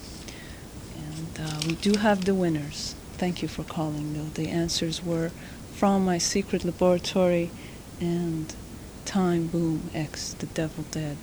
And 0.97 1.39
uh, 1.39 1.61
we 1.65 1.75
do 1.75 1.99
have 1.99 2.25
the 2.25 2.35
winners. 2.35 2.95
Thank 3.17 3.41
you 3.41 3.47
for 3.47 3.63
calling, 3.63 4.13
though. 4.13 4.25
The 4.25 4.49
answers 4.49 5.01
were 5.01 5.31
From 5.75 6.05
My 6.05 6.19
Secret 6.19 6.63
Laboratory 6.63 7.51
and 7.99 8.55
Time 9.03 9.47
Boom 9.47 9.89
X, 9.93 10.33
De 10.35 10.45
Devil 10.45 10.85
Dead. 10.89 11.17